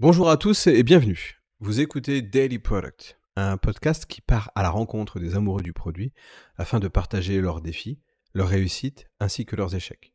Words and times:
Bonjour 0.00 0.28
à 0.28 0.36
tous 0.36 0.66
et 0.66 0.82
bienvenue. 0.82 1.40
Vous 1.60 1.78
écoutez 1.80 2.20
Daily 2.20 2.58
Product, 2.58 3.16
un 3.36 3.56
podcast 3.56 4.06
qui 4.06 4.20
part 4.20 4.50
à 4.56 4.64
la 4.64 4.70
rencontre 4.70 5.20
des 5.20 5.36
amoureux 5.36 5.62
du 5.62 5.72
produit 5.72 6.12
afin 6.56 6.80
de 6.80 6.88
partager 6.88 7.40
leurs 7.40 7.60
défis, 7.60 8.00
leurs 8.34 8.48
réussites 8.48 9.06
ainsi 9.20 9.46
que 9.46 9.54
leurs 9.54 9.76
échecs. 9.76 10.12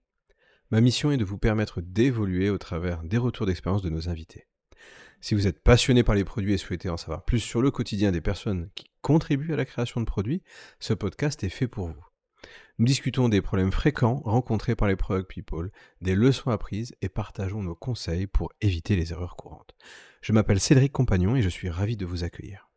Ma 0.69 0.81
mission 0.81 1.11
est 1.11 1.17
de 1.17 1.23
vous 1.23 1.37
permettre 1.37 1.79
d'évoluer 1.79 2.49
au 2.49 2.57
travers 2.57 3.03
des 3.03 3.17
retours 3.17 3.45
d'expérience 3.45 3.81
de 3.81 3.89
nos 3.89 4.09
invités. 4.09 4.47
Si 5.21 5.33
vous 5.33 5.47
êtes 5.47 5.63
passionné 5.63 6.03
par 6.03 6.15
les 6.15 6.25
produits 6.25 6.53
et 6.53 6.57
souhaitez 6.57 6.89
en 6.89 6.97
savoir 6.97 7.23
plus 7.23 7.39
sur 7.39 7.61
le 7.61 7.71
quotidien 7.71 8.11
des 8.11 8.19
personnes 8.19 8.69
qui 8.75 8.91
contribuent 9.01 9.53
à 9.53 9.57
la 9.57 9.65
création 9.65 10.01
de 10.01 10.05
produits, 10.05 10.43
ce 10.81 10.93
podcast 10.93 11.41
est 11.45 11.49
fait 11.49 11.69
pour 11.69 11.87
vous. 11.87 12.08
Nous 12.77 12.85
discutons 12.85 13.27
des 13.27 13.41
problèmes 13.41 13.71
fréquents 13.71 14.21
rencontrés 14.23 14.75
par 14.75 14.87
les 14.87 14.95
product 14.95 15.29
people, 15.29 15.71
des 16.01 16.15
leçons 16.15 16.49
apprises 16.49 16.95
et 17.01 17.09
partageons 17.09 17.61
nos 17.61 17.75
conseils 17.75 18.27
pour 18.27 18.51
éviter 18.61 18.95
les 18.95 19.11
erreurs 19.11 19.35
courantes. 19.35 19.75
Je 20.21 20.31
m'appelle 20.31 20.59
Cédric 20.59 20.91
Compagnon 20.91 21.35
et 21.35 21.41
je 21.41 21.49
suis 21.49 21.69
ravi 21.69 21.97
de 21.97 22.05
vous 22.05 22.23
accueillir. 22.23 22.69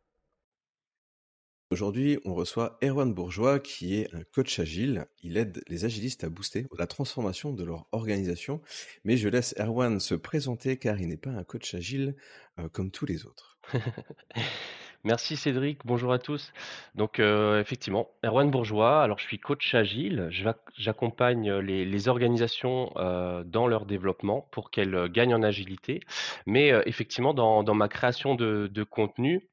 Aujourd'hui, 1.73 2.19
on 2.23 2.35
reçoit 2.35 2.77
Erwan 2.83 3.11
Bourgeois 3.15 3.59
qui 3.59 3.95
est 3.95 4.13
un 4.13 4.21
coach 4.31 4.59
agile. 4.59 5.07
Il 5.23 5.37
aide 5.37 5.63
les 5.69 5.85
agilistes 5.85 6.23
à 6.23 6.29
booster 6.29 6.67
la 6.77 6.85
transformation 6.85 7.51
de 7.51 7.63
leur 7.63 7.87
organisation. 7.91 8.61
Mais 9.05 9.17
je 9.17 9.27
laisse 9.27 9.55
Erwan 9.57 9.99
se 9.99 10.13
présenter 10.13 10.77
car 10.77 11.01
il 11.01 11.07
n'est 11.07 11.17
pas 11.17 11.31
un 11.31 11.43
coach 11.43 11.73
agile 11.73 12.15
euh, 12.59 12.69
comme 12.69 12.91
tous 12.91 13.07
les 13.07 13.25
autres. 13.25 13.57
Merci 15.05 15.35
Cédric, 15.35 15.79
bonjour 15.83 16.13
à 16.13 16.19
tous. 16.19 16.53
Donc 16.95 17.19
euh, 17.19 17.59
effectivement, 17.59 18.09
Erwan 18.23 18.49
Bourgeois, 18.49 19.03
alors 19.03 19.19
je 19.19 19.25
suis 19.25 19.37
coach 19.37 19.75
agile, 19.75 20.29
j'accompagne 20.77 21.51
les, 21.55 22.07
organisations 22.07 22.89
euh, 22.95 23.43
dans 23.43 23.67
leur 23.67 23.85
développement 23.85 24.47
pour 24.51 24.71
qu'elles 24.71 25.09
gagnent 25.09 25.35
en 25.35 25.43
agilité, 25.43 25.99
mais 26.45 26.71
euh, 26.71 26.83
effectivement 26.85 27.33
dans, 27.33 27.73
ma 27.73 27.89
création 27.89 28.35
de, 28.35 28.83
contenu, 28.89 29.49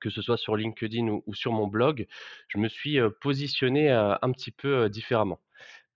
que 0.00 0.08
ce 0.08 0.22
soit 0.22 0.36
sur 0.36 0.54
LinkedIn 0.54 1.08
ou, 1.26 1.34
sur 1.34 1.52
mon 1.52 1.66
blog, 1.66 2.06
je 2.46 2.58
me 2.58 2.68
suis 2.68 3.00
positionné 3.20 3.90
un 3.90 4.30
petit 4.32 4.52
peu 4.52 4.88
différemment 4.88 5.40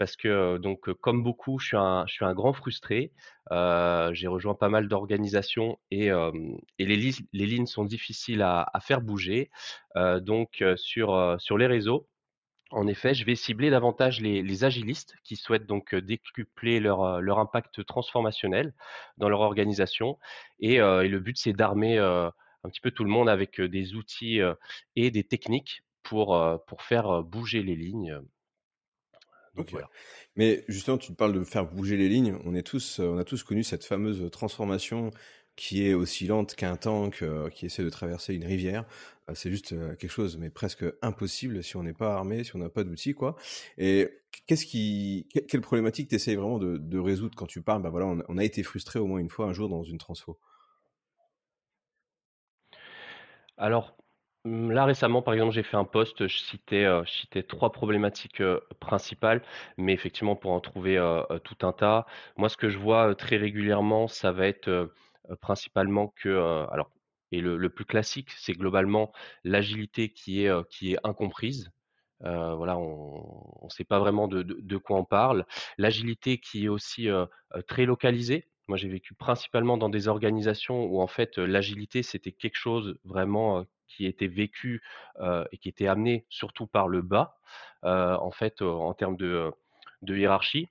parce 0.00 0.16
que 0.16 0.56
donc 0.56 0.90
comme 0.94 1.22
beaucoup, 1.22 1.58
je 1.58 1.66
suis 2.06 2.24
un, 2.24 2.32
grand 2.32 2.54
frustré. 2.54 3.12
j'ai 3.50 4.26
rejoint 4.28 4.54
pas 4.54 4.70
mal 4.70 4.88
d'organisations 4.88 5.78
et, 5.90 6.08
les, 6.78 6.96
lignes 7.34 7.66
sont 7.66 7.84
difficiles 7.84 8.40
à, 8.40 8.80
faire 8.80 9.02
bouger. 9.02 9.50
donc 10.22 10.64
sur, 10.76 11.36
les 11.58 11.66
réseaux, 11.66 12.08
en 12.70 12.86
effet, 12.86 13.12
je 13.12 13.26
vais 13.26 13.34
cibler 13.34 13.68
davantage 13.68 14.22
les, 14.22 14.64
agilistes 14.64 15.16
qui 15.22 15.36
souhaitent 15.36 15.66
donc 15.66 15.94
décupler 15.94 16.80
leur, 16.80 17.38
impact 17.38 17.84
transformationnel 17.84 18.72
dans 19.18 19.28
leur 19.28 19.40
organisation. 19.40 20.18
Et, 20.60 20.78
le 20.78 21.18
but, 21.18 21.36
c'est 21.36 21.52
d'armer 21.52 21.98
un 21.98 22.32
petit 22.70 22.80
peu 22.80 22.90
tout 22.90 23.04
le 23.04 23.10
monde 23.10 23.28
avec 23.28 23.60
des 23.60 23.94
outils 23.96 24.40
et 24.96 25.10
des 25.10 25.24
techniques 25.24 25.82
pour 26.02 26.56
faire 26.78 27.22
bouger 27.22 27.62
les 27.62 27.76
lignes 27.76 28.18
mais 30.36 30.64
justement, 30.68 30.98
tu 30.98 31.12
parles 31.12 31.32
de 31.32 31.44
faire 31.44 31.66
bouger 31.66 31.96
les 31.96 32.08
lignes. 32.08 32.36
On, 32.44 32.54
est 32.54 32.62
tous, 32.62 32.98
on 32.98 33.18
a 33.18 33.24
tous 33.24 33.42
connu 33.42 33.62
cette 33.62 33.84
fameuse 33.84 34.30
transformation 34.30 35.10
qui 35.60 35.86
est 35.86 35.92
aussi 35.92 36.26
lente 36.26 36.54
qu'un 36.54 36.76
tank 36.76 37.22
euh, 37.22 37.50
qui 37.50 37.66
essaie 37.66 37.84
de 37.84 37.90
traverser 37.90 38.34
une 38.34 38.46
rivière. 38.46 38.86
Euh, 39.28 39.34
c'est 39.34 39.50
juste 39.50 39.72
euh, 39.72 39.94
quelque 39.96 40.10
chose, 40.10 40.38
mais 40.38 40.48
presque 40.48 40.86
impossible 41.02 41.62
si 41.62 41.76
on 41.76 41.82
n'est 41.82 41.92
pas 41.92 42.14
armé, 42.14 42.44
si 42.44 42.56
on 42.56 42.58
n'a 42.60 42.70
pas 42.70 42.82
d'outils, 42.82 43.12
quoi. 43.12 43.36
Et 43.76 44.08
qu'est-ce 44.46 44.64
qui, 44.64 45.28
quelle 45.48 45.60
problématique 45.60 46.08
tu 46.08 46.14
essayes 46.14 46.36
vraiment 46.36 46.58
de, 46.58 46.98
résoudre 46.98 47.34
quand 47.36 47.46
tu 47.46 47.60
parles? 47.60 47.82
Bah 47.82 47.90
voilà, 47.90 48.06
on, 48.06 48.38
a 48.38 48.44
été 48.44 48.62
frustré 48.62 48.98
au 48.98 49.06
moins 49.06 49.18
une 49.18 49.28
fois 49.28 49.46
un 49.46 49.52
jour 49.52 49.68
dans 49.68 49.82
une 49.82 49.98
transfo. 49.98 50.38
Alors, 53.58 53.94
Mmh, 54.45 54.70
là 54.73 54.84
récemment, 54.86 55.20
par 55.23 55.34
exemple, 55.34 55.52
j'ai 55.52 55.62
fait 55.62 55.77
un 55.77 55.84
post, 55.84 56.27
je 56.27 56.39
citais, 56.39 57.42
trois 57.42 57.73
problématiques 57.73 58.42
principales, 58.80 59.42
mais 59.77 59.92
effectivement 59.92 60.34
pour 60.36 60.52
en 60.52 60.61
trouver 60.61 60.96
tout 61.45 61.67
un 61.67 61.73
tas. 61.73 62.06
Moi, 62.36 62.48
ce 62.48 62.56
que 62.56 62.70
je 62.70 62.78
vois 62.78 63.14
très 63.14 63.36
régulièrement, 63.36 64.08
ça 64.08 64.33
va 64.33 64.46
être 64.46 64.92
principalement 65.40 66.08
que, 66.08 66.64
alors, 66.70 66.90
et 67.33 67.40
le, 67.40 67.68
plus 67.70 67.84
classique, 67.84 68.30
c'est 68.33 68.55
globalement 68.55 69.12
l'agilité 69.45 70.11
qui 70.11 70.45
est, 70.45 70.96
incomprise. 71.05 71.70
voilà, 72.20 72.78
on 72.78 73.64
ne 73.64 73.68
sait 73.70 73.84
pas 73.84 73.98
vraiment 73.98 74.27
de 74.28 74.77
quoi 74.78 74.98
on 74.98 75.05
parle. 75.05 75.45
L'agilité 75.78 76.39
qui 76.39 76.64
est 76.64 76.68
aussi 76.68 77.08
très 77.68 77.84
localisée. 77.86 78.48
Moi, 78.68 78.77
j'ai 78.78 78.89
vécu 78.89 79.14
principalement 79.14 79.77
dans 79.77 79.89
des 79.90 80.08
organisations 80.08 80.84
où 80.84 81.01
en 81.01 81.08
fait 81.08 81.39
l'agilité 81.39 82.02
c'était 82.02 82.33
quelque 82.33 82.57
chose 82.57 82.98
vraiment 83.05 83.67
qui 83.90 84.06
était 84.06 84.28
vécu 84.28 84.83
et 85.20 85.58
qui 85.58 85.68
était 85.68 85.86
amené 85.86 86.24
surtout 86.28 86.67
par 86.67 86.89
le 86.89 87.02
bas, 87.02 87.39
en 87.83 88.30
fait, 88.30 88.62
en 88.62 88.95
termes 88.95 89.17
de, 89.17 89.52
hiérarchie. 90.02 90.68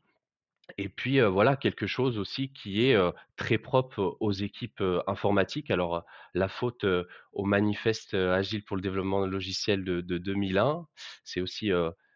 Et 0.77 0.87
puis 0.87 1.19
voilà 1.21 1.55
quelque 1.55 1.87
chose 1.87 2.19
aussi 2.19 2.49
qui 2.53 2.85
est 2.85 2.97
très 3.37 3.57
propre 3.57 4.17
aux 4.19 4.31
équipes 4.31 4.83
informatiques. 5.07 5.71
Alors 5.71 6.05
la 6.33 6.47
faute 6.47 6.85
au 7.33 7.45
manifeste 7.45 8.13
agile 8.13 8.63
pour 8.63 8.75
le 8.75 8.81
développement 8.81 9.25
logiciel 9.25 9.83
de, 9.83 10.01
de 10.01 10.17
2001, 10.17 10.85
c'est 11.23 11.41
aussi 11.41 11.71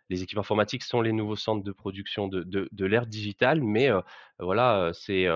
les 0.10 0.22
équipes 0.22 0.38
informatiques 0.38 0.84
sont 0.84 1.02
les 1.02 1.14
nouveaux 1.14 1.36
centres 1.36 1.64
de 1.64 1.72
production 1.72 2.28
de, 2.28 2.44
de, 2.44 2.70
de 2.72 2.86
l'ère 2.86 3.08
digitale, 3.08 3.62
mais 3.62 3.90
voilà 4.38 4.92
c'est 4.94 5.28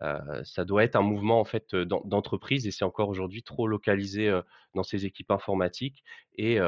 ça 0.00 0.64
doit 0.64 0.84
être 0.84 0.96
un 0.96 1.02
mouvement 1.02 1.40
en 1.40 1.44
fait 1.44 1.74
d'entreprise 1.74 2.66
et 2.66 2.70
c'est 2.70 2.84
encore 2.84 3.08
aujourd'hui 3.08 3.42
trop 3.42 3.66
localisé 3.66 4.40
dans 4.74 4.82
ces 4.82 5.04
équipes 5.04 5.30
informatiques 5.30 6.02
et, 6.36 6.58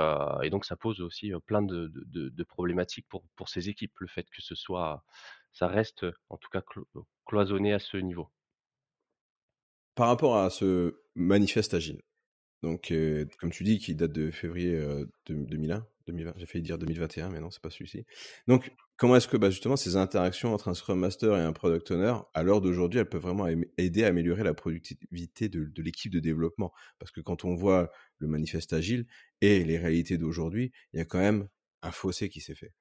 donc 0.50 0.64
ça 0.64 0.76
pose 0.76 1.00
aussi 1.00 1.32
plein 1.46 1.62
de, 1.62 2.42
problématiques 2.44 3.06
pour, 3.08 3.24
pour 3.36 3.48
ces 3.48 3.68
équipes 3.68 3.98
le 3.98 4.06
fait 4.06 4.24
que 4.24 4.42
ce 4.42 4.54
soit 4.54 5.04
ça 5.52 5.68
reste 5.68 6.04
en 6.28 6.36
tout 6.36 6.50
cas 6.50 6.62
cloisonné 7.24 7.72
à 7.72 7.78
ce 7.78 7.96
niveau. 7.96 8.28
Par 9.94 10.08
rapport 10.08 10.36
à 10.36 10.50
ce 10.50 11.00
manifeste 11.14 11.74
agile, 11.74 12.02
donc 12.62 12.92
comme 13.38 13.50
tu 13.50 13.64
dis, 13.64 13.78
qui 13.78 13.94
date 13.94 14.12
de 14.12 14.30
février 14.30 14.78
2001, 15.26 15.86
j'ai 16.08 16.46
failli 16.46 16.62
dire 16.62 16.78
2021, 16.78 17.30
mais 17.30 17.40
non, 17.40 17.50
c'est 17.50 17.62
pas 17.62 17.70
celui-ci. 17.70 18.04
Donc, 18.46 18.72
comment 18.96 19.16
est-ce 19.16 19.28
que 19.28 19.36
bah, 19.36 19.50
justement 19.50 19.76
ces 19.76 19.96
interactions 19.96 20.52
entre 20.52 20.68
un 20.68 20.74
Scrum 20.74 20.98
Master 20.98 21.36
et 21.36 21.40
un 21.40 21.52
Product 21.52 21.90
Owner, 21.90 22.14
à 22.34 22.42
l'heure 22.42 22.60
d'aujourd'hui, 22.60 23.00
elles 23.00 23.08
peuvent 23.08 23.22
vraiment 23.22 23.46
aider 23.78 24.04
à 24.04 24.08
améliorer 24.08 24.44
la 24.44 24.54
productivité 24.54 25.48
de 25.48 25.82
l'équipe 25.82 26.12
de 26.12 26.20
développement? 26.20 26.72
Parce 26.98 27.10
que 27.10 27.20
quand 27.20 27.44
on 27.44 27.54
voit 27.54 27.90
le 28.18 28.28
manifeste 28.28 28.72
agile 28.72 29.06
et 29.40 29.64
les 29.64 29.78
réalités 29.78 30.18
d'aujourd'hui, 30.18 30.72
il 30.92 30.98
y 30.98 31.00
a 31.00 31.04
quand 31.04 31.18
même 31.18 31.48
un 31.82 31.90
fossé 31.90 32.28
qui 32.28 32.40
s'est 32.40 32.54
fait 32.54 32.72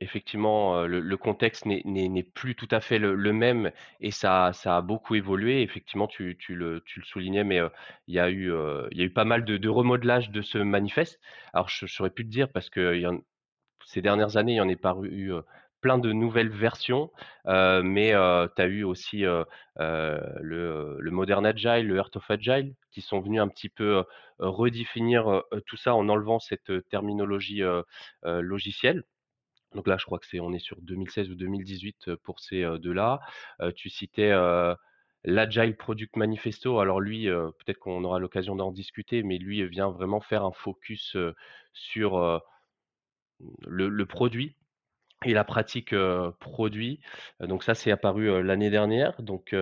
effectivement, 0.00 0.82
le, 0.86 1.16
contexte 1.16 1.66
n'est 1.66 2.22
plus 2.22 2.54
tout 2.54 2.68
à 2.70 2.80
fait 2.80 2.98
le, 2.98 3.32
même 3.32 3.72
et 4.00 4.10
ça, 4.10 4.52
a 4.64 4.80
beaucoup 4.82 5.14
évolué. 5.14 5.62
Effectivement, 5.62 6.06
tu, 6.06 6.36
le, 6.48 6.82
soulignais, 7.04 7.44
mais 7.44 7.60
il, 8.06 8.14
y 8.14 8.18
a 8.20 8.30
eu, 8.30 9.10
pas 9.10 9.24
mal 9.24 9.44
de, 9.44 9.56
de, 9.56 9.68
remodelage 9.68 10.30
de 10.30 10.42
ce 10.42 10.58
manifeste. 10.58 11.20
Alors, 11.52 11.68
je 11.68 11.86
saurais 11.86 12.10
plus 12.10 12.24
te 12.24 12.30
dire 12.30 12.50
parce 12.50 12.70
que 12.70 13.02
ces 13.86 14.02
dernières 14.02 14.36
années, 14.36 14.52
il 14.52 14.56
y 14.56 14.60
en 14.60 14.68
est 14.68 14.76
paru 14.76 15.08
eu, 15.10 15.32
plein 15.80 15.98
de 15.98 16.12
nouvelles 16.12 16.50
versions, 16.50 17.10
mais 17.46 18.10
tu 18.10 18.62
as 18.62 18.66
eu 18.66 18.84
aussi 18.84 19.22
le, 19.22 19.46
le, 20.40 21.10
Modern 21.10 21.44
Agile, 21.46 21.86
le 21.86 21.96
Heart 21.96 22.16
of 22.16 22.30
Agile, 22.30 22.74
qui 22.90 23.00
sont 23.00 23.20
venus 23.20 23.40
un 23.40 23.48
petit 23.48 23.68
peu 23.68 24.04
redéfinir 24.38 25.42
tout 25.66 25.76
ça 25.76 25.94
en 25.94 26.08
enlevant 26.08 26.38
cette 26.38 26.88
terminologie 26.88 27.62
logicielle. 28.24 29.04
Donc 29.74 29.86
là, 29.86 29.96
je 29.98 30.04
crois 30.04 30.18
que 30.18 30.26
c'est 30.26 30.40
on 30.40 30.52
est 30.52 30.58
sur 30.58 30.80
2016 30.80 31.30
ou 31.30 31.34
2018 31.34 32.14
pour 32.16 32.40
ces 32.40 32.64
deux-là. 32.78 33.20
tu 33.76 33.90
citais 33.90 34.32
l'Agile 35.24 35.76
Product 35.76 36.16
Manifesto. 36.16 36.80
Alors 36.80 37.00
lui, 37.00 37.26
peut-être 37.26 37.78
qu'on 37.78 38.04
aura 38.04 38.18
l'occasion 38.18 38.56
d'en 38.56 38.72
discuter, 38.72 39.22
mais 39.22 39.38
lui 39.38 39.66
vient 39.68 39.90
vraiment 39.90 40.20
faire 40.20 40.44
un 40.44 40.52
focus 40.52 41.16
sur 41.72 42.42
le, 43.66 44.06
produit 44.06 44.56
et 45.24 45.34
la 45.34 45.44
pratique 45.44 45.94
produit. 46.40 47.00
Donc 47.40 47.64
ça, 47.64 47.74
c'est 47.74 47.90
apparu 47.90 48.42
l'année 48.42 48.70
dernière, 48.70 49.20
donc 49.22 49.54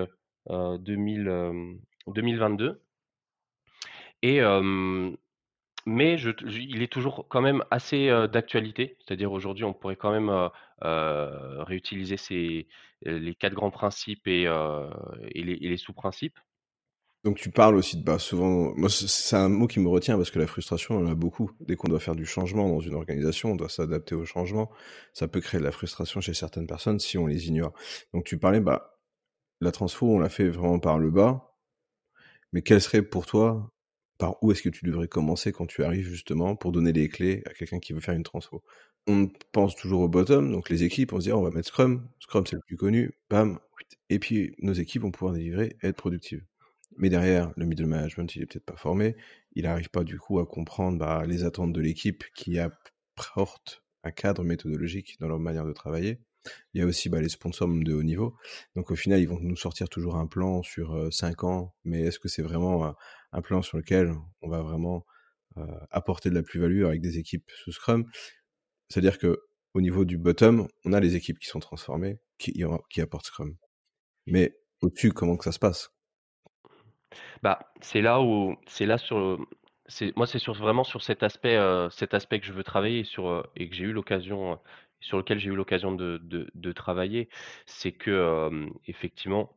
2022. 0.49 2.83
Et 4.23 4.41
mais 5.87 6.17
il 6.21 6.83
est 6.83 6.93
toujours 6.93 7.27
quand 7.29 7.41
même 7.41 7.65
assez 7.71 8.09
d'actualité. 8.31 8.97
C'est-à-dire 8.99 9.33
aujourd'hui, 9.33 9.65
on 9.65 9.73
pourrait 9.73 9.97
quand 9.97 10.13
même 10.13 10.51
réutiliser 10.83 12.17
les 13.03 13.35
quatre 13.35 13.55
grands 13.55 13.71
principes 13.71 14.27
et, 14.27 14.47
les, 15.35 15.77
sous-principes. 15.77 16.39
Donc 17.25 17.39
tu 17.39 17.51
parles 17.51 17.75
aussi 17.75 17.97
de 17.97 18.05
bah, 18.05 18.21
souvent, 18.21 18.73
c'est 18.89 19.35
un 19.35 19.49
mot 19.49 19.67
qui 19.67 19.81
me 19.81 19.89
retient 19.89 20.17
parce 20.17 20.31
que 20.31 20.39
la 20.39 20.47
frustration, 20.47 20.97
on 20.97 21.07
en 21.07 21.11
a 21.11 21.15
beaucoup. 21.15 21.51
Dès 21.61 21.75
qu'on 21.75 21.89
doit 21.89 21.99
faire 21.99 22.15
du 22.15 22.27
changement 22.27 22.69
dans 22.69 22.79
une 22.79 22.95
organisation, 22.95 23.53
on 23.53 23.57
doit 23.57 23.69
s'adapter 23.69 24.15
au 24.15 24.25
changement. 24.25 24.71
Ça 25.13 25.27
peut 25.27 25.41
créer 25.41 25.59
de 25.59 25.65
la 25.65 25.73
frustration 25.73 26.21
chez 26.21 26.35
certaines 26.35 26.69
personnes 26.69 27.01
si 27.01 27.19
on 27.19 27.27
les 27.27 27.49
ignore. 27.49 27.73
Donc 28.15 28.25
tu 28.25 28.39
parlais, 28.39 28.61
bah 28.61 28.97
la 29.61 29.73
transfo, 29.73 30.07
on 30.07 30.19
l'a 30.19 30.29
fait 30.29 30.49
vraiment 30.49 30.79
par 30.79 30.99
le 30.99 31.11
bas. 31.11 31.57
Mais 32.53 32.63
quel 32.63 32.81
serait 32.81 33.03
pour 33.03 33.27
toi, 33.27 33.73
par 34.19 34.43
où 34.43 34.53
est-ce 34.53 34.63
que 34.63 34.69
tu 34.69 34.85
devrais 34.85 35.09
commencer 35.09 35.53
quand 35.53 35.67
tu 35.67 35.85
arrives 35.85 36.09
justement 36.09 36.57
pour 36.57 36.73
donner 36.73 36.93
les 36.93 37.09
clés 37.09 37.43
à 37.47 37.53
quelqu'un 37.53 37.79
qui 37.79 37.93
veut 37.93 38.01
faire 38.01 38.15
une 38.15 38.23
transfo? 38.23 38.63
On 39.07 39.29
pense 39.53 39.77
toujours 39.77 40.01
au 40.01 40.09
bottom, 40.09 40.51
donc 40.51 40.69
les 40.69 40.83
équipes, 40.83 41.13
on 41.13 41.21
se 41.21 41.27
dit 41.27 41.33
on 41.33 41.43
va 41.43 41.51
mettre 41.51 41.69
Scrum, 41.69 42.09
Scrum 42.19 42.45
c'est 42.47 42.57
le 42.57 42.63
plus 42.67 42.77
connu, 42.77 43.13
bam, 43.31 43.59
et 44.11 44.19
puis 44.19 44.55
nos 44.59 44.73
équipes 44.73 45.03
vont 45.03 45.11
pouvoir 45.11 45.35
délivrer 45.35 45.77
et 45.83 45.89
être 45.89 45.97
productives. 45.97 46.45
Mais 46.97 47.09
derrière, 47.09 47.53
le 47.57 47.67
middle 47.67 47.87
management, 47.87 48.35
il 48.35 48.43
est 48.43 48.47
peut-être 48.47 48.65
pas 48.65 48.77
formé, 48.77 49.17
il 49.55 49.65
n'arrive 49.65 49.91
pas 49.91 50.03
du 50.05 50.19
coup 50.19 50.39
à 50.39 50.47
comprendre 50.47 50.99
bah, 50.99 51.25
les 51.27 51.45
attentes 51.45 51.73
de 51.73 51.81
l'équipe 51.81 52.25
qui 52.35 52.59
apporte 52.59 53.83
un 54.03 54.11
cadre 54.11 54.45
méthodologique 54.45 55.17
dans 55.21 55.29
leur 55.29 55.39
manière 55.39 55.67
de 55.67 55.73
travailler. 55.73 56.21
Il 56.75 56.81
y 56.81 56.83
a 56.83 56.87
aussi 56.87 57.09
bah, 57.09 57.21
les 57.21 57.29
sponsors 57.29 57.69
de 57.69 57.93
haut 57.93 58.03
niveau. 58.03 58.37
Donc 58.77 58.91
au 58.91 58.97
final, 58.97 59.21
ils 59.21 59.29
vont 59.29 59.39
nous 59.41 59.57
sortir 59.57 59.89
toujours 59.89 60.17
un 60.17 60.27
plan 60.27 60.63
sur 60.63 61.13
5 61.13 61.45
ans, 61.45 61.75
mais 61.85 62.03
est-ce 62.03 62.19
que 62.19 62.29
c'est 62.29 62.43
vraiment 62.43 62.95
un 63.33 63.43
plan 63.43 63.63
sur 63.63 63.77
lequel 63.77 64.13
on 64.43 64.49
va 64.49 64.63
vraiment 64.63 65.05
apporter 65.91 66.29
de 66.29 66.35
la 66.35 66.43
plus-value 66.43 66.85
avec 66.85 67.01
des 67.01 67.19
équipes 67.19 67.51
sous 67.65 67.73
Scrum. 67.73 68.05
C'est-à-dire 68.89 69.19
que 69.19 69.41
au 69.75 69.81
niveau 69.81 70.05
du 70.05 70.19
bottom, 70.19 70.69
on 70.85 70.93
a 70.93 71.01
les 71.01 71.17
équipes 71.17 71.39
qui 71.39 71.49
sont 71.49 71.61
transformées, 71.61 72.19
qui, 72.39 72.63
apportent 73.01 73.27
Scrum. 73.27 73.57
Mais 74.27 74.57
au-dessus, 74.81 75.13
comment 75.13 75.37
que 75.37 75.45
ça 75.45 75.53
se 75.53 75.59
passe? 75.59 75.91
Bah, 77.43 77.59
c'est 77.81 78.01
là 78.01 78.21
où 78.21 78.57
c'est 78.67 78.87
là 78.87 78.99
sur 78.99 79.47
c'est 79.87 80.17
moi 80.17 80.27
c'est 80.27 80.39
sur 80.39 80.55
vraiment 80.55 80.83
sur 80.83 81.03
cet 81.03 81.23
aspect 81.23 81.57
cet 81.91 82.15
aspect 82.15 82.41
que 82.41 82.47
je 82.47 82.53
veux 82.53 82.65
travailler 82.65 83.05
sur 83.05 83.49
et 83.55 83.69
que 83.69 83.75
j'ai 83.75 83.85
eu 83.85 83.93
l'occasion 83.93 84.59
sur 85.01 85.19
lequel 85.19 85.39
j'ai 85.39 85.51
eu 85.51 85.55
l'occasion 85.55 85.93
de, 85.93 86.21
de, 86.23 86.73
travailler, 86.73 87.29
c'est 87.67 87.93
que 87.93 88.51
effectivement 88.87 89.57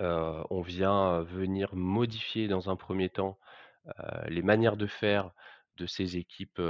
on 0.00 0.62
vient 0.62 1.22
venir 1.22 1.74
modifier 1.74 2.48
dans 2.48 2.70
un 2.70 2.76
premier 2.76 3.08
temps 3.08 3.38
les 4.28 4.42
manières 4.42 4.76
de 4.76 4.86
faire 4.86 5.30
de 5.76 5.86
ces 5.86 6.16
équipes 6.16 6.60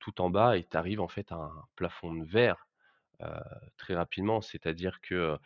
tout 0.00 0.20
en 0.20 0.30
bas 0.30 0.56
et 0.56 0.64
tu 0.64 0.76
arrives 0.76 1.00
en 1.00 1.08
fait 1.08 1.30
à 1.32 1.36
un 1.36 1.64
plafond 1.76 2.14
de 2.14 2.24
verre 2.24 2.66
très 3.76 3.94
rapidement, 3.94 4.40
c'est-à-dire 4.40 5.00
que 5.02 5.38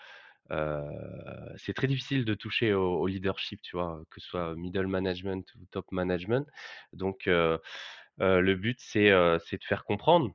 c'est 1.56 1.74
très 1.74 1.86
difficile 1.86 2.24
de 2.24 2.34
toucher 2.34 2.72
au, 2.74 3.06
leadership, 3.06 3.60
tu 3.62 3.76
vois, 3.76 4.02
que 4.10 4.20
ce 4.20 4.28
soit 4.28 4.54
middle 4.56 4.86
management 4.86 5.46
ou 5.56 5.64
top 5.70 5.90
management. 5.92 6.46
Donc, 6.92 7.24
le 7.26 8.54
but, 8.54 8.78
c'est 8.80 9.10
de 9.10 9.64
faire 9.64 9.84
comprendre 9.84 10.32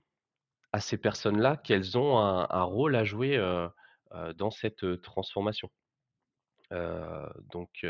à 0.73 0.79
ces 0.79 0.97
personnes-là 0.97 1.57
qu'elles 1.57 1.97
ont 1.97 2.17
un, 2.19 2.63
rôle 2.63 2.95
à 2.95 3.03
jouer 3.03 3.37
dans 4.35 4.51
cette 4.51 5.01
transformation. 5.01 5.69
Donc, 6.71 7.85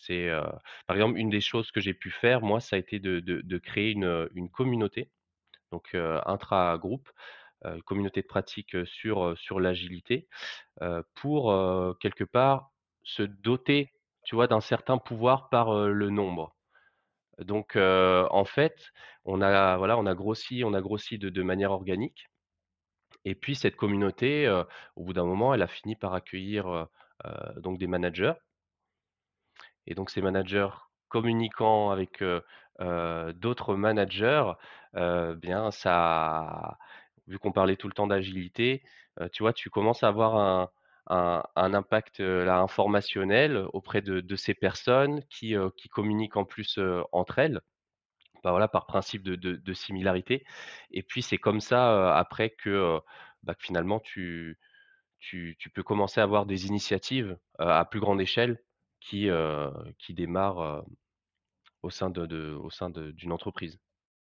c'est 0.00 0.30
par 0.86 0.96
exemple 0.96 1.18
une 1.18 1.30
des 1.30 1.40
choses 1.40 1.70
que 1.70 1.80
j'ai 1.80 1.94
pu 1.94 2.10
faire, 2.10 2.40
moi, 2.40 2.60
ça 2.60 2.76
a 2.76 2.78
été 2.78 2.98
de, 2.98 3.58
créer 3.58 3.92
une, 3.92 4.50
communauté, 4.50 5.10
donc 5.70 5.94
intra-groupe, 5.94 7.08
communauté 7.84 8.22
de 8.22 8.26
pratique 8.26 8.76
sur, 8.86 9.36
sur 9.38 9.60
l'agilité, 9.60 10.28
pour 11.14 11.96
quelque 12.00 12.24
part 12.24 12.70
se 13.04 13.22
doter, 13.22 13.92
tu 14.24 14.34
vois, 14.34 14.48
d'un 14.48 14.60
certain 14.60 14.98
pouvoir 14.98 15.48
par 15.48 15.88
le 15.88 16.10
nombre. 16.10 16.56
Donc, 17.38 17.76
en 17.76 18.44
fait, 18.44 18.92
on 19.24 19.40
a, 19.40 19.76
voilà, 19.76 19.96
on 19.96 20.06
a 20.06 20.14
grossi, 20.14 20.64
on 20.64 20.74
a 20.74 20.80
grossi 20.80 21.18
de 21.18 21.42
manière 21.42 21.72
organique. 21.72 22.28
Et 23.24 23.34
puis 23.34 23.54
cette 23.56 23.76
communauté, 23.76 24.48
au 24.96 25.04
bout 25.04 25.12
d'un 25.12 25.24
moment, 25.24 25.54
elle 25.54 25.62
a 25.62 25.68
fini 25.68 25.96
par 25.96 26.14
accueillir 26.14 26.88
donc 27.56 27.78
des 27.78 27.86
managers. 27.86 28.34
Et 29.86 29.94
donc 29.94 30.10
ces 30.10 30.22
managers 30.22 30.70
communiquant 31.08 31.90
avec 31.90 32.22
d'autres 32.80 33.74
managers, 33.74 34.52
bien 34.94 35.70
ça, 35.70 36.78
vu 37.26 37.38
qu'on 37.38 37.52
parlait 37.52 37.76
tout 37.76 37.88
le 37.88 37.94
temps 37.94 38.06
d'agilité, 38.06 38.82
tu 39.32 39.42
vois, 39.42 39.52
tu 39.52 39.70
commences 39.70 40.02
à 40.04 40.08
avoir 40.08 40.36
un, 40.36 40.70
un, 41.56 41.74
impact 41.74 42.20
informationnel 42.20 43.64
auprès 43.72 44.02
de, 44.02 44.36
ces 44.36 44.54
personnes 44.54 45.22
qui, 45.30 45.54
qui 45.76 45.88
communiquent 45.88 46.36
en 46.36 46.44
plus 46.44 46.78
entre 47.12 47.38
elles. 47.38 47.60
Bah, 48.44 48.50
voilà, 48.50 48.68
par 48.68 48.86
principe 48.86 49.22
de, 49.22 49.34
de, 49.36 49.74
similarité. 49.74 50.44
Et 50.90 51.02
puis 51.02 51.22
c'est 51.22 51.38
comme 51.38 51.60
ça 51.60 52.16
après 52.16 52.50
que, 52.50 53.00
bah, 53.42 53.54
que 53.54 53.62
finalement 53.62 54.00
tu, 54.00 54.58
tu, 55.20 55.56
peux 55.74 55.82
commencer 55.82 56.20
à 56.20 56.24
avoir 56.24 56.46
des 56.46 56.66
initiatives 56.66 57.38
à 57.58 57.84
plus 57.84 58.00
grande 58.00 58.20
échelle 58.20 58.62
qui, 59.00 59.28
qui 59.98 60.14
démarrent 60.14 60.84
au 61.82 61.90
sein 61.90 62.10
de, 62.10 62.54
au 62.54 62.70
sein 62.70 62.90
d'une 62.90 63.32
entreprise. 63.32 63.78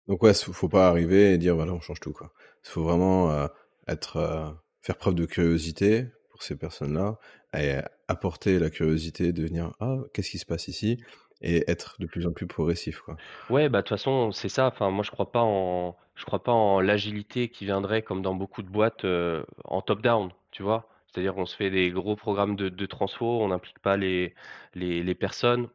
Donc 0.07 0.23
ouais, 0.23 0.33
faut 0.33 0.69
pas 0.69 0.87
arriver 0.87 1.33
et 1.33 1.37
dire 1.37 1.55
voilà 1.55 1.73
on 1.73 1.79
change 1.79 1.99
tout. 1.99 2.13
Il 2.21 2.69
faut 2.69 2.83
vraiment 2.83 3.47
être 3.87 4.57
faire 4.81 4.97
preuve 4.97 5.15
de 5.15 5.25
curiosité 5.25 6.07
pour 6.29 6.43
ces 6.43 6.55
personnes-là 6.55 7.17
et 7.57 7.79
apporter 8.07 8.59
la 8.59 8.69
curiosité 8.69 9.31
de 9.33 9.43
venir 9.43 9.73
ah 9.79 9.97
qu'est-ce 10.13 10.29
qui 10.29 10.37
se 10.37 10.45
passe 10.45 10.67
ici? 10.67 11.01
Et 11.41 11.69
être 11.69 11.95
de 11.99 12.05
plus 12.05 12.27
en 12.27 12.31
plus 12.31 12.47
progressif 12.47 12.99
quoi. 12.99 13.17
Ouais, 13.49 13.69
bah 13.69 13.79
de 13.79 13.83
toute 13.83 13.97
façon, 13.97 14.31
c'est 14.31 14.49
ça, 14.49 14.67
enfin 14.67 14.89
moi 14.89 15.03
je 15.03 15.11
crois 15.11 15.31
pas 15.31 15.41
en 15.41 15.97
je 16.15 16.23
crois 16.25 16.43
pas 16.43 16.53
en 16.53 16.79
l'agilité 16.79 17.49
qui 17.49 17.65
viendrait 17.65 18.01
comme 18.01 18.21
dans 18.21 18.35
beaucoup 18.35 18.61
de 18.61 18.69
boîtes 18.69 19.05
en 19.65 19.81
top 19.81 20.01
down, 20.01 20.31
tu 20.51 20.63
vois? 20.63 20.89
C'est-à-dire 21.07 21.33
qu'on 21.33 21.45
se 21.45 21.55
fait 21.55 21.69
des 21.69 21.91
gros 21.91 22.15
programmes 22.15 22.55
de, 22.55 22.69
de 22.69 22.85
transfo, 22.85 23.25
on 23.41 23.49
n'implique 23.49 23.79
pas 23.79 23.97
les, 23.97 24.33
les, 24.73 25.03
les, 25.03 25.15
personnes, 25.15 25.69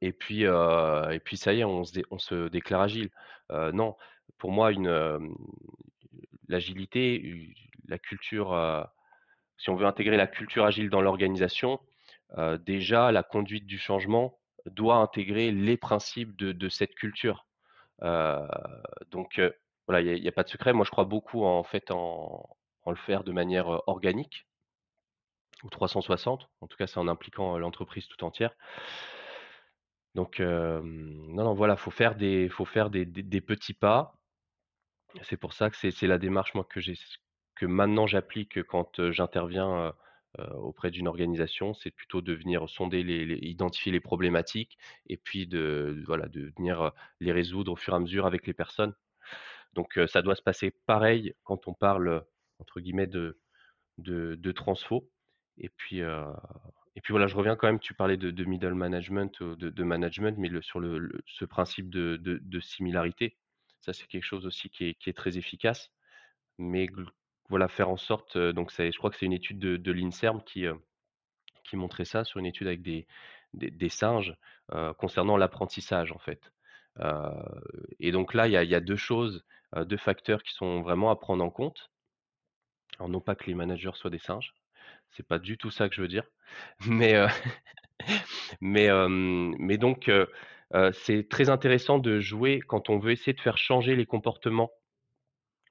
et 0.00 0.12
puis, 0.12 0.42
et 0.42 1.20
puis 1.24 1.36
ça 1.36 1.52
y 1.52 1.60
est, 1.60 1.64
on 1.64 1.84
se, 1.84 2.00
on 2.10 2.18
se 2.18 2.48
déclare 2.48 2.82
agile. 2.82 3.10
non, 3.50 3.96
pour 4.38 4.52
moi, 4.52 4.72
une 4.72 5.36
l'agilité, 6.48 7.54
la 7.86 7.98
culture, 7.98 8.88
si 9.58 9.70
on 9.70 9.76
veut 9.76 9.86
intégrer 9.86 10.16
la 10.16 10.26
culture 10.26 10.64
agile 10.64 10.90
dans 10.90 11.00
l'organisation, 11.00 11.80
déjà 12.64 13.12
la 13.12 13.22
conduite 13.22 13.66
du 13.66 13.78
changement 13.78 14.37
doit 14.70 14.96
intégrer 14.96 15.50
les 15.50 15.76
principes 15.76 16.36
de, 16.36 16.68
cette 16.68 16.94
culture. 16.94 17.46
donc 18.00 19.40
voilà, 19.86 20.00
il 20.00 20.22
n'y 20.22 20.28
a, 20.28 20.32
pas 20.32 20.44
de 20.44 20.48
secret. 20.48 20.72
Moi, 20.72 20.84
je 20.84 20.90
crois 20.90 21.04
beaucoup 21.04 21.44
en, 21.44 21.64
fait 21.64 21.90
en, 21.90 22.48
le 22.86 22.96
faire 22.96 23.24
de 23.24 23.32
manière 23.32 23.82
organique 23.88 24.46
ou 25.64 25.70
360. 25.70 26.48
En 26.60 26.66
tout 26.66 26.76
cas, 26.76 26.86
c'est 26.86 26.98
en 26.98 27.08
impliquant 27.08 27.58
l'entreprise 27.58 28.06
tout 28.06 28.24
entière. 28.24 28.54
Donc, 30.14 30.40
non, 30.40 31.44
non, 31.44 31.54
voilà, 31.54 31.76
faut 31.76 31.90
faire 31.90 32.16
des, 32.16 32.48
faut 32.48 32.64
faire 32.64 32.90
des, 32.90 33.06
petits 33.40 33.74
pas. 33.74 34.14
C'est 35.22 35.36
pour 35.36 35.52
ça 35.52 35.70
que 35.70 35.76
c'est 35.76 36.06
la 36.06 36.18
démarche 36.18 36.52
que 37.54 37.66
maintenant 37.66 38.06
j'applique 38.06 38.62
quand 38.64 39.10
j'interviens 39.10 39.94
auprès 40.54 40.90
d'une 40.90 41.08
organisation, 41.08 41.74
c'est 41.74 41.90
plutôt 41.90 42.20
de 42.20 42.32
venir 42.32 42.68
sonder, 42.68 43.02
les, 43.02 43.38
identifier 43.42 43.90
les 43.90 44.00
problématiques 44.00 44.78
et 45.08 45.16
puis 45.16 45.46
de, 45.46 46.02
voilà, 46.06 46.28
de 46.28 46.52
venir 46.56 46.92
les 47.20 47.32
résoudre 47.32 47.72
au 47.72 47.76
fur 47.76 47.94
et 47.94 47.96
à 47.96 48.00
mesure 48.00 48.26
avec 48.26 48.46
les 48.46 48.52
personnes. 48.52 48.94
Donc 49.74 49.98
ça 50.06 50.22
doit 50.22 50.36
se 50.36 50.42
passer 50.42 50.70
pareil 50.86 51.34
quand 51.44 51.66
on 51.66 51.74
parle 51.74 52.24
entre 52.60 52.80
guillemets 52.80 53.06
de, 53.06 53.38
de, 53.98 54.34
de 54.36 54.52
transfo. 54.52 55.10
Et 55.56 55.70
puis, 55.70 56.02
et 56.98 57.00
puis 57.00 57.12
voilà, 57.12 57.28
je 57.28 57.36
reviens 57.36 57.54
quand 57.54 57.68
même, 57.68 57.78
tu 57.78 57.94
parlais 57.94 58.16
de, 58.16 58.44
middle 58.44 58.74
management, 58.74 59.40
de, 59.40 59.82
management, 59.84 60.36
mais 60.36 60.50
sur 60.62 60.80
le, 60.80 61.12
ce 61.26 61.44
principe 61.44 61.90
de, 61.90 62.16
de, 62.16 62.60
similarité, 62.60 63.36
ça 63.80 63.92
c'est 63.92 64.08
quelque 64.08 64.24
chose 64.24 64.46
aussi 64.46 64.68
qui 64.68 64.86
est, 64.86 64.94
qui 64.94 65.08
est 65.08 65.12
très 65.12 65.38
efficace. 65.38 65.92
Mais 66.58 66.88
voilà, 67.48 67.68
faire 67.68 67.88
en 67.88 67.96
sorte, 67.96 68.36
donc 68.36 68.72
je 68.76 68.96
crois 68.98 69.10
que 69.10 69.16
c'est 69.16 69.26
une 69.26 69.32
étude 69.32 69.58
de, 69.58 69.92
l'INSERM 69.92 70.42
qui, 70.44 70.66
montrait 71.72 72.04
ça, 72.04 72.24
sur 72.24 72.38
une 72.38 72.46
étude 72.46 72.66
avec 72.66 72.82
des, 72.82 73.88
singes, 73.88 74.36
concernant 74.98 75.36
l'apprentissage 75.36 76.12
en 76.12 76.18
fait. 76.18 76.52
et 78.00 78.12
donc 78.12 78.34
là, 78.34 78.48
il 78.48 78.52
y 78.52 78.74
a, 78.74 78.80
deux 78.80 78.96
choses, 78.96 79.44
deux 79.76 79.96
facteurs 79.96 80.42
qui 80.42 80.52
sont 80.54 80.82
vraiment 80.82 81.10
à 81.10 81.16
prendre 81.16 81.44
en 81.44 81.50
compte. 81.50 81.90
Alors 82.98 83.08
non 83.08 83.20
pas 83.20 83.34
que 83.34 83.46
les 83.46 83.54
managers 83.54 83.92
soient 83.94 84.10
des 84.10 84.18
singes, 84.18 84.54
c'est 85.10 85.26
pas 85.26 85.38
du 85.38 85.56
tout 85.56 85.70
ça 85.70 85.88
que 85.88 85.94
je 85.94 86.02
veux 86.02 86.08
dire, 86.08 86.24
mais 88.60 89.78
donc 89.78 90.10
c'est 90.92 91.28
très 91.28 91.48
intéressant 91.48 91.98
de 91.98 92.20
jouer 92.20 92.60
quand 92.60 92.90
on 92.90 92.98
veut 92.98 93.12
essayer 93.12 93.32
de 93.32 93.40
faire 93.40 93.56
changer 93.58 93.96
les 93.96 94.06
comportements 94.06 94.70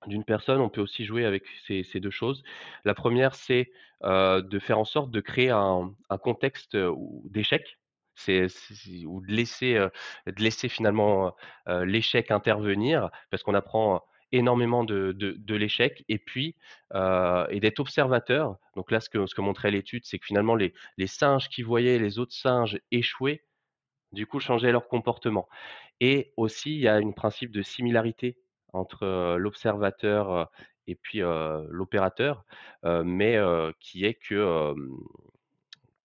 d'une 0.07 0.23
personne, 0.23 0.59
on 0.61 0.69
peut 0.69 0.81
aussi 0.81 1.05
jouer 1.05 1.25
avec 1.25 1.43
ces, 1.67 1.99
deux 1.99 2.09
choses. 2.09 2.43
La 2.85 2.93
première, 2.93 3.35
c'est 3.35 3.71
de 4.03 4.59
faire 4.59 4.79
en 4.79 4.85
sorte 4.85 5.11
de 5.11 5.21
créer 5.21 5.49
un, 5.49 5.93
contexte 6.21 6.77
d'échec, 7.25 7.77
ou 8.27 9.21
de 9.21 9.31
laisser, 9.31 9.75
de 10.25 10.41
laisser 10.43 10.69
finalement 10.69 11.35
l'échec 11.67 12.31
intervenir, 12.31 13.09
parce 13.29 13.43
qu'on 13.43 13.53
apprend 13.53 14.03
énormément 14.31 14.83
de, 14.83 15.13
de, 15.13 15.55
l'échec, 15.55 16.03
et 16.09 16.17
puis 16.17 16.55
et 16.93 17.59
d'être 17.59 17.79
observateur. 17.79 18.57
Donc 18.75 18.91
là, 18.91 18.99
ce 18.99 19.09
que, 19.09 19.25
ce 19.25 19.35
que 19.35 19.41
montrait 19.41 19.71
l'étude, 19.71 20.05
c'est 20.05 20.19
que 20.19 20.25
finalement 20.25 20.55
les, 20.55 20.73
les 20.97 21.07
singes 21.07 21.49
qui 21.49 21.61
voyaient 21.63 21.99
les 21.99 22.19
autres 22.19 22.33
singes 22.33 22.79
échouer 22.91 23.43
du 24.11 24.25
coup 24.25 24.39
changer 24.39 24.71
leur 24.71 24.87
comportement. 24.87 25.47
Et 25.99 26.33
aussi, 26.37 26.75
il 26.75 26.81
y 26.81 26.87
a 26.87 26.95
un 26.95 27.11
principe 27.11 27.51
de 27.51 27.61
similarité 27.61 28.37
entre, 28.73 29.35
l'observateur, 29.37 30.49
et 30.87 30.95
puis, 30.95 31.19
l'opérateur, 31.19 32.45
mais, 32.83 33.37
qui 33.79 34.05
est 34.05 34.15
que, 34.15 34.73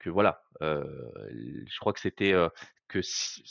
voilà, 0.06 0.42
je 0.60 1.78
crois 1.78 1.92
que 1.92 2.00
c'était, 2.00 2.34
que 2.88 3.00
si 3.02 3.42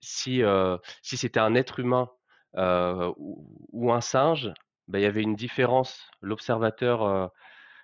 si 0.00 1.16
c'était 1.16 1.40
un 1.40 1.54
être 1.54 1.80
humain, 1.80 2.10
ou 2.56 3.92
un 3.92 4.00
singe, 4.00 4.52
bah, 4.88 4.98
il 4.98 5.02
y 5.02 5.06
avait 5.06 5.22
une 5.22 5.36
différence. 5.36 6.08
L'observateur, 6.20 7.30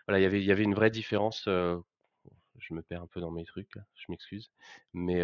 voilà, 0.06 0.18
il 0.18 0.22
y 0.22 0.26
avait 0.26 0.40
il 0.40 0.46
y 0.46 0.52
avait 0.52 0.64
une 0.64 0.74
vraie 0.74 0.90
différence, 0.90 1.44
je 1.46 2.74
me 2.74 2.82
perds 2.82 3.02
un 3.02 3.06
peu 3.06 3.20
dans 3.20 3.30
mes 3.30 3.44
trucs 3.44 3.72
je 3.94 4.04
m'excuse. 4.08 4.50
Mais, 4.92 5.22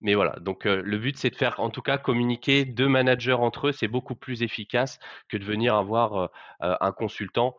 mais 0.00 0.14
voilà, 0.14 0.36
donc 0.40 0.64
le 0.64 0.98
but 0.98 1.16
c'est 1.16 1.30
de 1.30 1.36
faire 1.36 1.58
en 1.60 1.70
tout 1.70 1.82
cas 1.82 1.98
communiquer 1.98 2.64
2 2.64 2.88
managers 2.88 3.32
entre 3.32 3.68
eux, 3.68 3.72
c'est 3.72 3.88
beaucoup 3.88 4.14
plus 4.14 4.42
efficace 4.42 4.98
que 5.28 5.36
de 5.36 5.44
venir 5.44 5.74
avoir, 5.74 6.30
un 6.60 6.92
consultant, 6.92 7.56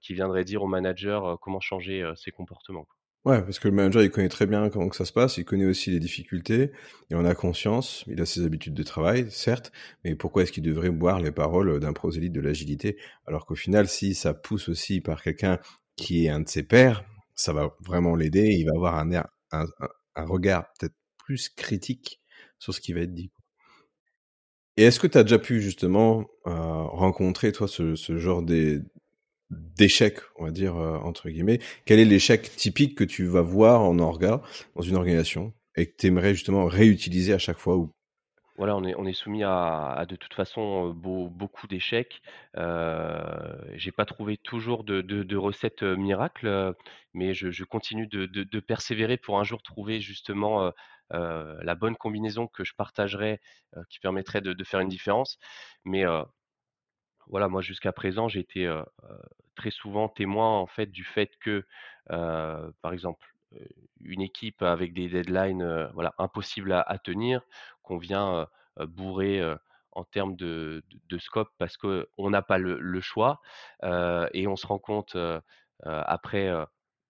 qui 0.00 0.14
viendrait 0.14 0.44
dire 0.44 0.62
au 0.62 0.66
manager, 0.66 1.38
comment 1.40 1.60
changer, 1.60 2.10
ses 2.16 2.30
comportements. 2.30 2.86
Ouais, 3.24 3.40
parce 3.42 3.58
que 3.58 3.68
le 3.68 3.74
manager, 3.74 4.02
il 4.02 4.10
connaît 4.10 4.28
très 4.28 4.46
bien 4.46 4.68
comment 4.68 4.92
ça 4.92 5.06
se 5.06 5.12
passe, 5.12 5.38
il 5.38 5.46
connaît 5.46 5.64
aussi 5.64 5.90
les 5.90 6.00
difficultés, 6.00 6.72
il 7.08 7.16
en 7.16 7.24
a 7.24 7.34
conscience, 7.34 8.04
il 8.06 8.20
a 8.20 8.26
ses 8.26 8.44
habitudes 8.44 8.74
de 8.74 8.82
travail, 8.82 9.30
certes, 9.30 9.72
mais 10.04 10.14
pourquoi 10.14 10.42
est-ce 10.42 10.52
qu'il 10.52 10.62
devrait 10.62 10.90
boire 10.90 11.20
les 11.20 11.32
paroles 11.32 11.80
d'un 11.80 11.94
prosélyte 11.94 12.32
de 12.32 12.40
l'agilité? 12.42 12.98
Alors 13.26 13.46
qu'au 13.46 13.54
final, 13.54 13.88
si 13.88 14.14
ça 14.14 14.34
pousse 14.34 14.68
aussi 14.68 15.00
par 15.00 15.22
quelqu'un 15.22 15.58
qui 15.96 16.26
est 16.26 16.28
un 16.28 16.40
de 16.40 16.48
ses 16.48 16.64
pairs, 16.64 17.04
ça 17.34 17.54
va 17.54 17.74
vraiment 17.80 18.14
l'aider, 18.14 18.48
il 18.50 18.64
va 18.66 18.72
avoir 18.76 18.96
un 18.96 19.10
un 20.16 20.26
regard 20.26 20.66
peut-être 20.78 20.94
plus 21.24 21.48
critique 21.48 22.20
sur 22.58 22.74
ce 22.74 22.80
qui 22.80 22.92
va 22.92 23.00
être 23.00 23.14
dit. 23.14 23.30
Et 24.76 24.82
est-ce 24.84 24.98
que 24.98 25.06
tu 25.06 25.18
as 25.18 25.22
déjà 25.22 25.38
pu 25.38 25.60
justement, 25.60 26.22
heu, 26.46 26.50
rencontrer 26.52 27.52
toi 27.52 27.68
ce 27.68 27.94
genre 28.18 28.42
d'é 28.42 28.80
d'échec, 29.50 30.18
on 30.36 30.44
va 30.46 30.50
dire, 30.50 30.76
heu, 30.76 30.96
entre 30.98 31.28
guillemets? 31.30 31.60
Quel 31.86 32.00
est 32.00 32.04
l'échec 32.04 32.56
typique 32.56 32.96
que 32.98 33.04
tu 33.04 33.26
vas 33.26 33.42
voir 33.42 33.82
en 33.82 33.98
orga, 34.00 34.42
dans 34.76 34.82
une 34.82 34.96
organisation 34.96 35.52
et 35.76 35.86
que 35.86 35.96
tu 35.96 36.08
aimerais 36.08 36.34
justement 36.34 36.66
réutiliser 36.66 37.32
à 37.34 37.38
chaque 37.38 37.58
fois 37.58 37.76
ou? 37.76 37.90
Voilà, 38.56 38.76
on 38.76 38.84
est 38.84 38.94
on 38.96 39.04
est 39.04 39.12
soumis 39.12 39.42
à 39.42 40.06
de 40.08 40.14
toute 40.14 40.34
façon, 40.34 40.90
beaucoup 40.94 41.66
d'échecs. 41.66 42.22
J'ai 42.56 43.92
pas 43.92 44.04
trouvé 44.04 44.36
toujours 44.36 44.84
de 44.84 45.00
de 45.00 45.24
de 45.24 45.36
recette, 45.36 45.82
miracle, 45.82 46.74
mais 47.14 47.34
je 47.34 47.64
continue 47.64 48.06
de 48.06 48.26
de 48.26 48.60
persévérer 48.60 49.16
pour 49.16 49.40
un 49.40 49.44
jour 49.44 49.62
trouver 49.62 50.00
justement, 50.00 50.72
la 51.62 51.74
bonne 51.76 51.96
combinaison 51.96 52.46
que 52.48 52.64
je 52.64 52.74
partagerais, 52.76 53.40
heu, 53.76 53.82
qui 53.90 54.00
permettrait 54.00 54.40
de 54.42 54.64
faire 54.64 54.80
une 54.80 54.88
différence. 54.88 55.38
Mais, 55.84 56.04
heu, 56.06 56.24
voilà, 57.28 57.48
moi 57.48 57.62
jusqu'à 57.62 57.92
présent, 57.92 58.28
j'ai 58.28 58.40
été, 58.40 58.66
très 59.56 59.70
souvent 59.70 60.08
témoin 60.08 60.58
en 60.60 60.66
fait 60.66 60.86
du 60.86 61.04
fait 61.04 61.30
que, 61.40 61.64
par 62.08 62.92
exemple, 62.92 63.26
une 64.00 64.22
équipe 64.22 64.62
avec 64.62 64.94
des 64.94 65.08
deadlines, 65.08 65.90
voilà, 65.94 66.14
impossibles 66.18 66.72
à 66.72 66.98
tenir, 66.98 67.42
qu'on 67.82 67.98
vient, 67.98 68.48
bourrer, 68.78 69.42
en 69.92 70.04
termes 70.04 70.36
de 70.36 70.82
scope 71.18 71.50
parce 71.58 71.76
qu'on 71.76 72.30
n'a 72.30 72.42
pas 72.42 72.58
le 72.58 73.00
choix, 73.00 73.40
et 73.84 74.46
on 74.48 74.56
se 74.56 74.66
rend 74.66 74.78
compte, 74.78 75.16
après, 75.84 76.50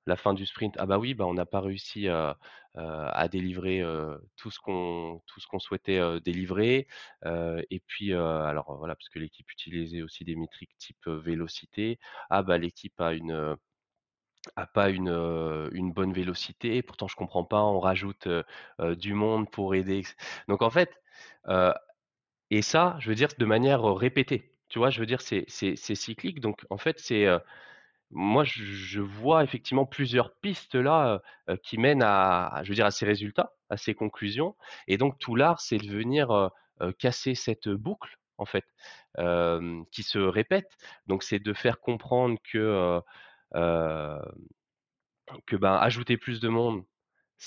la 0.07 0.17
fin 0.17 0.35
du 0.35 0.47
sprint: 0.47 0.75
«Ah 0.79 0.87
bah 0.87 0.99
oui, 0.99 1.15
bah, 1.15 1.27
on 1.27 1.35
n'a 1.35 1.47
pas 1.47 1.61
réussi, 1.61 2.09
à 2.09 3.29
délivrer, 3.31 3.83
tout 4.37 4.51
ce 4.51 4.59
qu'on 4.61 5.23
souhaitait, 5.59 6.01
délivrer». 6.21 6.87
Et 7.25 7.81
puis, 7.87 8.13
alors 8.13 8.77
voilà, 8.79 8.95
parce 8.95 9.09
que 9.09 9.19
l'équipe 9.19 9.51
utilisait 9.51 10.03
aussi 10.03 10.25
des 10.25 10.37
métriques 10.37 10.77
type, 10.79 11.07
vélocité. 11.09 11.99
Ah 12.31 12.43
bah, 12.43 12.59
l'équipe 12.59 13.01
a 13.01 13.13
une, 13.15 13.57
a 14.57 14.67
pas 14.67 14.91
une, 14.91 15.11
bonne 15.93 16.13
vélocité, 16.13 16.83
pourtant 16.83 17.09
je 17.09 17.17
comprends 17.17 17.45
pas, 17.45 17.63
on 17.63 17.81
rajoute, 17.81 18.29
du 18.99 19.15
monde 19.15 19.51
pour 19.51 19.75
aider 19.75 20.03
donc 20.49 20.63
en 20.63 20.71
fait, 20.71 20.91
et 22.51 22.63
ça, 22.63 22.97
je 23.01 23.09
veux 23.09 23.15
dire 23.15 23.29
de 23.39 23.45
manière, 23.45 23.83
répétée. 23.85 24.53
Tu 24.69 24.79
vois? 24.79 24.91
Je 24.91 25.01
veux 25.01 25.07
dire 25.07 25.21
c'est 25.21 25.47
cyclique 25.77 26.41
donc 26.41 26.65
en 26.71 26.79
fait 26.79 26.99
c'est, 26.99 27.27
moi 28.15 28.45
je 28.45 29.01
vois 29.01 29.45
effectivement 29.45 29.87
plusieurs 29.87 30.35
pistes 30.37 30.77
là, 30.77 31.21
qui 31.63 31.79
mènent 31.79 32.03
à 32.03 32.61
je 32.63 32.69
veux 32.71 32.75
dire 32.75 32.87
à 32.87 32.91
ces 32.91 33.05
résultats, 33.07 33.53
à 33.71 33.77
ces 33.77 33.95
conclusions 33.95 34.57
et 34.89 34.97
donc 34.97 35.19
tout 35.19 35.37
l'art 35.37 35.61
c'est 35.61 35.79
de 35.79 35.89
venir, 35.91 36.51
casser 36.99 37.35
cette 37.35 37.69
boucle 37.69 38.19
en 38.39 38.47
fait, 38.47 38.65
qui 39.91 40.03
se 40.03 40.19
répète. 40.19 40.71
Donc 41.07 41.23
c'est 41.23 41.39
de 41.39 41.53
faire 41.53 41.81
comprendre 41.81 42.39
que, 42.51 43.01
que, 45.47 45.57
ben, 45.57 45.75
ajouter 45.75 46.17
plus 46.17 46.41
de 46.41 46.49
monde, 46.49 46.85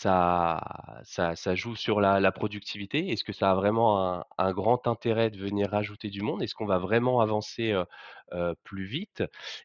ça 0.01 0.61
ça 1.03 1.35
ça 1.35 1.55
joue 1.55 1.75
sur 1.75 2.01
la 2.01 2.31
productivité? 2.31 3.09
Est-ce 3.11 3.23
que 3.23 3.33
ça 3.33 3.51
a 3.51 3.55
vraiment 3.55 4.15
un 4.19 4.25
un 4.37 4.53
grand 4.53 4.87
intérêt 4.87 5.29
de 5.31 5.37
venir 5.39 5.69
rajouter 5.71 6.09
du 6.09 6.21
monde? 6.21 6.41
Est-ce 6.43 6.55
qu'on 6.55 6.65
va 6.65 6.77
vraiment 6.79 7.21
avancer, 7.21 7.73
plus 8.63 8.85
vite? 8.85 9.23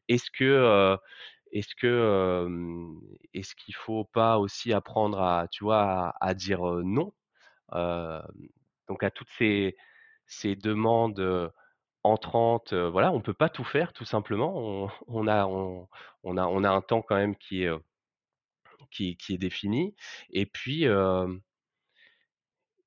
Est-ce 0.09 0.31
que, 0.31 0.97
est-ce 1.53 1.75
que, 1.77 2.89
est-ce 3.35 3.55
qu'il 3.57 3.75
faut 3.75 4.05
pas 4.05 4.39
aussi 4.39 4.73
apprendre 4.73 5.21
à, 5.23 5.49
tu 5.51 5.65
vois, 5.65 6.15
à 6.21 6.35
dire, 6.35 6.63
non? 6.63 7.13
Donc 8.89 9.03
à 9.03 9.11
toutes 9.11 9.31
ces 9.39 9.77
ces 10.27 10.57
demandes, 10.57 11.53
entrantes, 12.05 12.73
heu, 12.73 12.89
voilà, 12.89 13.13
on 13.13 13.21
peut 13.21 13.35
pas 13.35 13.49
tout 13.51 13.65
faire 13.65 13.93
tout 13.93 14.05
simplement. 14.05 14.55
On 14.57 14.91
on 15.09 15.29
a 15.29 15.47
on 15.47 15.89
a 16.37 16.47
on 16.47 16.65
a 16.65 16.71
un 16.71 16.81
temps 16.83 17.03
quand 17.03 17.17
même 17.17 17.37
qui 17.37 17.65
est, 17.65 17.71
qui 18.93 19.35
est 19.35 19.39
défini 19.39 19.95
et 20.31 20.47
puis, 20.47 20.87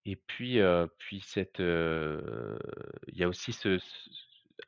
et 0.05 0.15
puis, 0.15 0.59
puis 0.99 1.21
cette, 1.25 1.59
il 1.59 3.17
y 3.17 3.23
a 3.23 3.27
aussi 3.27 3.53
ce 3.53 3.79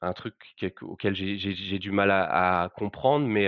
un 0.01 0.13
truc 0.13 0.35
auquel 0.81 1.15
j'ai 1.15 1.79
du 1.79 1.91
mal 1.91 2.11
à 2.11 2.69
comprendre, 2.75 3.25
mais, 3.27 3.47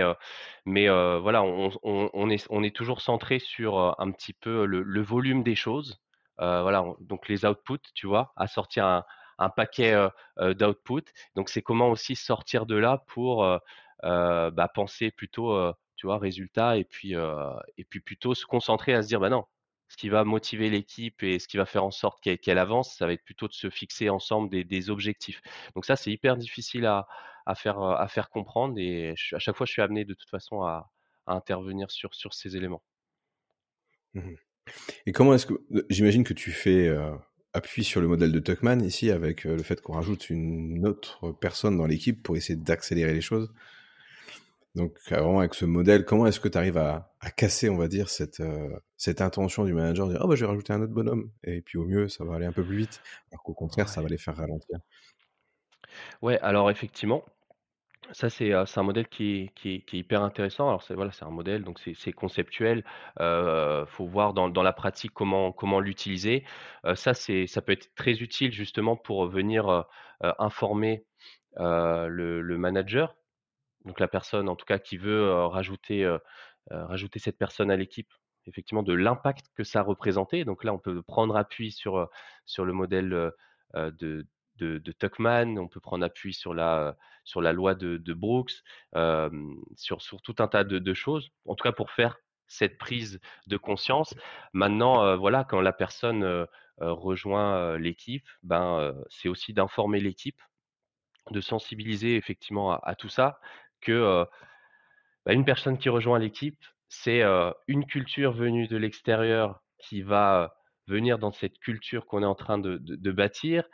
mais, 0.64 0.88
voilà, 0.88 1.42
on 1.44 2.30
est 2.30 2.46
on 2.50 2.62
est 2.62 2.74
toujours 2.74 3.00
centré 3.00 3.38
sur, 3.38 4.00
un 4.00 4.10
petit 4.12 4.32
peu 4.32 4.64
le 4.66 5.02
volume 5.02 5.42
des 5.42 5.54
choses. 5.56 6.00
Voilà, 6.38 6.82
on 6.82 6.96
donc 7.00 7.28
les 7.28 7.44
outputs, 7.44 7.92
tu 7.94 8.06
vois? 8.06 8.32
À 8.36 8.46
sortir 8.46 8.86
un 8.86 9.04
un 9.42 9.48
paquet, 9.48 9.94
heu 9.94 10.10
heu, 10.40 10.54
d'output. 10.54 11.02
Donc 11.34 11.48
c'est 11.48 11.62
comment 11.62 11.88
aussi 11.90 12.14
sortir 12.16 12.66
de 12.66 12.76
là 12.76 13.02
pour, 13.08 13.44
bah, 14.02 14.68
penser 14.74 15.10
plutôt, 15.10 15.72
tu 16.00 16.06
vois, 16.06 16.18
résultat 16.18 16.78
et 16.78 16.84
puis, 16.84 17.14
plutôt 18.04 18.34
se 18.34 18.46
concentrer 18.46 18.94
à 18.94 19.02
se 19.02 19.08
dire: 19.08 19.20
«Bah 19.20 19.28
non, 19.30 19.44
ce 19.88 19.96
qui 19.98 20.08
va 20.08 20.24
motiver 20.24 20.70
l'équipe 20.70 21.22
et 21.22 21.38
ce 21.38 21.48
qui 21.48 21.56
va 21.58 21.66
faire 21.66 21.84
en 21.84 21.90
sorte 21.90 22.20
qu'elle 22.22 22.58
avance, 22.58 22.96
ça 22.96 23.06
va 23.06 23.12
être 23.12 23.24
plutôt 23.24 23.48
de 23.48 23.52
se 23.54 23.70
fixer 23.70 24.08
ensemble 24.10 24.50
des 24.64 24.90
objectifs. 24.90 25.42
Donc 25.74 25.84
ça, 25.84 25.96
c'est 25.96 26.10
hyper 26.12 26.36
difficile 26.36 26.86
à 26.86 27.06
faire, 27.56 27.80
à 27.82 28.08
faire 28.08 28.30
comprendre 28.30 28.78
et 28.78 29.10
à 29.10 29.38
chaque 29.38 29.56
fois, 29.56 29.66
je 29.66 29.72
suis 29.72 29.82
amené 29.82 30.04
de 30.04 30.14
toute 30.14 30.30
façon 30.30 30.62
à 30.62 30.90
intervenir 31.26 31.90
sur 31.90 32.14
ces 32.34 32.56
éléments. 32.56 32.82
Mmh 34.14 34.30
et 35.06 35.12
comment 35.12 35.34
est-ce 35.34 35.46
que 35.46 35.54
j'imagine 35.90 36.24
que 36.24 36.34
tu 36.34 36.52
fais, 36.52 36.88
heu, 36.88 37.12
appui 37.54 37.84
sur 37.84 38.00
le 38.00 38.08
modèle 38.08 38.32
de 38.32 38.40
Tuckman 38.40 38.80
ici 38.84 39.10
avec, 39.10 39.44
le 39.44 39.62
fait 39.62 39.80
qu'on 39.82 39.94
rajoute 39.94 40.30
une 40.30 40.86
autre 40.86 41.32
personne 41.32 41.78
dans 41.78 41.86
l'équipe 41.86 42.22
pour 42.22 42.36
essayer 42.36 42.56
d'accélérer 42.58 43.14
les 43.14 43.20
choses? 43.22 43.52
Donc 44.74 44.98
vraiment 45.08 45.40
avec 45.40 45.54
ce 45.54 45.64
modèle, 45.64 46.04
comment 46.04 46.26
est-ce 46.26 46.40
que 46.40 46.48
tu 46.48 46.58
arrives 46.58 46.78
à 46.78 47.08
à 47.20 47.30
casser, 47.30 47.68
on 47.68 47.76
va 47.76 47.86
dire, 47.88 48.08
cette, 48.08 48.40
heu, 48.40 48.70
cette 48.96 49.20
intention 49.20 49.64
du 49.64 49.74
manager 49.74 50.06
de 50.06 50.12
dire: 50.14 50.22
«Ah 50.24 50.26
bah, 50.28 50.36
je 50.36 50.40
vais 50.44 50.46
rajouter 50.50 50.72
un 50.72 50.80
autre 50.82 50.92
bonhomme» 50.94 51.30
et 51.44 51.60
puis 51.60 51.76
au 51.78 51.84
mieux, 51.84 52.08
ça 52.08 52.24
va 52.24 52.36
aller 52.36 52.46
un 52.46 52.52
peu 52.52 52.64
plus 52.64 52.76
vite, 52.78 53.02
alors 53.30 53.42
qu'au 53.42 53.52
contraire, 53.54 53.88
ça 53.90 54.00
va 54.02 54.08
les 54.08 54.16
faire 54.18 54.36
ralentir? 54.36 54.78
Ouais, 56.22 56.38
alors 56.40 56.70
effectivement, 56.70 57.24
ça 58.12 58.30
c'est, 58.30 58.52
c'est 58.66 58.80
un 58.80 58.84
modèle 58.84 59.08
qui 59.08 59.42
est 59.44 59.54
qui 59.54 59.76
est 59.76 59.80
qui 59.82 59.96
est 59.98 60.00
hyper 60.00 60.22
intéressant. 60.22 60.68
Alors 60.68 60.82
c'est 60.82 60.94
voilà, 60.94 61.12
c'est 61.12 61.24
un 61.24 61.30
modèle, 61.30 61.64
donc 61.64 61.80
c'est 61.80 62.12
conceptuel. 62.12 62.84
Heu, 63.20 63.84
faut 63.88 64.06
voir 64.06 64.34
dans 64.34 64.48
dans 64.50 64.62
la 64.64 64.72
pratique 64.74 65.12
comment 65.14 65.52
comment 65.52 65.80
l'utiliser. 65.80 66.44
Ça 66.96 67.14
c'est 67.14 67.46
ça 67.46 67.62
peut 67.62 67.72
être 67.72 67.94
très 67.96 68.14
utile 68.22 68.52
justement 68.52 68.96
pour 68.96 69.26
venir, 69.28 69.86
informer, 70.40 71.04
le 71.58 72.56
manager, 72.58 73.16
donc 73.84 74.00
la 74.00 74.08
personne 74.08 74.48
en 74.48 74.56
tout 74.56 74.66
cas 74.66 74.78
qui 74.78 74.96
veut, 74.96 75.32
rajouter, 75.46 76.06
cette 77.16 77.38
personne 77.38 77.70
à 77.70 77.76
l'équipe, 77.76 78.12
effectivement 78.46 78.82
de 78.82 78.92
l'impact 78.92 79.46
que 79.54 79.64
ça 79.64 79.82
représentait. 79.82 80.44
Donc 80.44 80.64
là, 80.64 80.72
on 80.72 80.78
peut 80.78 81.02
prendre 81.02 81.36
appui 81.36 81.72
sur, 81.72 82.08
le 82.58 82.72
modèle, 82.72 83.32
de 83.74 84.92
Tuckman, 84.98 85.58
on 85.58 85.68
peut 85.68 85.80
prendre 85.80 86.04
appui 86.04 86.34
sur 86.34 86.54
la, 86.54 86.96
loi 87.34 87.74
de 87.74 88.12
Brooks, 88.12 88.62
sur 89.76 90.22
tout 90.22 90.36
un 90.38 90.48
tas 90.48 90.64
de 90.64 90.78
de 90.78 90.94
choses. 90.94 91.30
En 91.46 91.54
tout 91.54 91.62
cas 91.62 91.72
pour 91.72 91.90
faire 91.90 92.16
cette 92.46 92.78
prise 92.78 93.20
de 93.46 93.56
conscience. 93.56 94.14
Maintenant, 94.52 95.16
voilà, 95.16 95.44
quand 95.44 95.60
la 95.60 95.72
personne 95.72 96.46
rejoint 96.78 97.78
l'équipe, 97.78 98.28
ben, 98.42 98.94
c'est 99.08 99.28
aussi 99.28 99.52
d'informer 99.52 100.00
l'équipe, 100.00 100.40
de 101.30 101.40
sensibiliser 101.40 102.16
effectivement 102.16 102.72
à, 102.72 102.94
tout 102.94 103.08
ça, 103.08 103.38
que 103.80 104.24
bah, 105.26 105.32
une 105.32 105.44
personne 105.44 105.78
qui 105.78 105.88
rejoint 105.88 106.18
l'équipe, 106.18 106.62
c'est 106.88 107.22
une 107.68 107.86
culture 107.86 108.32
venue 108.32 108.66
de 108.66 108.76
l'extérieur 108.76 109.62
qui 109.78 110.02
va 110.02 110.54
venir 110.88 111.18
dans 111.18 111.30
cette 111.30 111.58
culture 111.58 112.06
qu'on 112.06 112.22
est 112.22 112.26
en 112.26 112.34
train 112.34 112.58
de, 112.58 113.10
bâtir, 113.12 113.64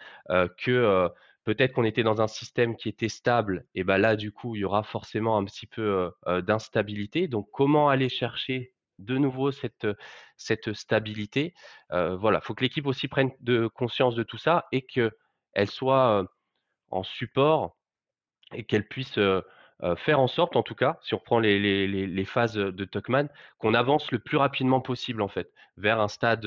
que 0.59 1.09
peut-être 1.45 1.73
qu'on 1.73 1.85
était 1.85 2.03
dans 2.03 2.21
un 2.21 2.27
système 2.27 2.77
qui 2.77 2.89
était 2.89 3.09
stable, 3.09 3.65
et 3.75 3.85
ben 3.85 3.99
là, 3.99 4.17
du 4.17 4.33
coup, 4.33 4.55
il 4.55 4.61
y 4.61 4.65
aura 4.65 4.83
forcément 4.83 5.39
un 5.39 5.45
petit 5.45 5.67
peu 5.67 6.13
d'instabilité. 6.43 7.27
Donc, 7.27 7.49
comment 7.53 7.89
aller 7.89 8.11
chercher 8.11 8.75
de 8.99 9.17
nouveau 9.17 9.51
cette, 9.51 9.87
cette 10.37 10.75
stabilité? 10.75 11.55
Voilà, 11.91 12.41
il 12.43 12.47
faut 12.47 12.55
que 12.55 12.65
l'équipe 12.65 12.87
aussi 12.87 13.09
prenne 13.09 13.31
de 13.41 13.67
conscience 13.67 14.15
de 14.15 14.23
tout 14.25 14.39
ça 14.39 14.67
et 14.73 14.83
qu'elle 14.83 15.71
soit 15.71 16.27
en 16.91 17.03
support 17.03 17.77
et 18.53 18.65
qu'elle 18.65 18.87
puisse 18.87 19.19
faire 19.97 20.21
en 20.21 20.27
sorte, 20.27 20.57
en 20.57 20.63
tout 20.63 20.75
cas, 20.75 20.99
si 21.03 21.15
on 21.15 21.19
reprend 21.19 21.39
les, 21.39 22.25
phases 22.25 22.55
de 22.55 22.85
Tuckman, 22.85 23.29
qu'on 23.59 23.75
avance 23.75 24.11
le 24.11 24.19
plus 24.19 24.37
rapidement 24.37 24.81
possible, 24.81 25.23
en 25.23 25.29
fait, 25.29 25.53
vers 25.77 26.01
un 26.01 26.09
stade 26.09 26.41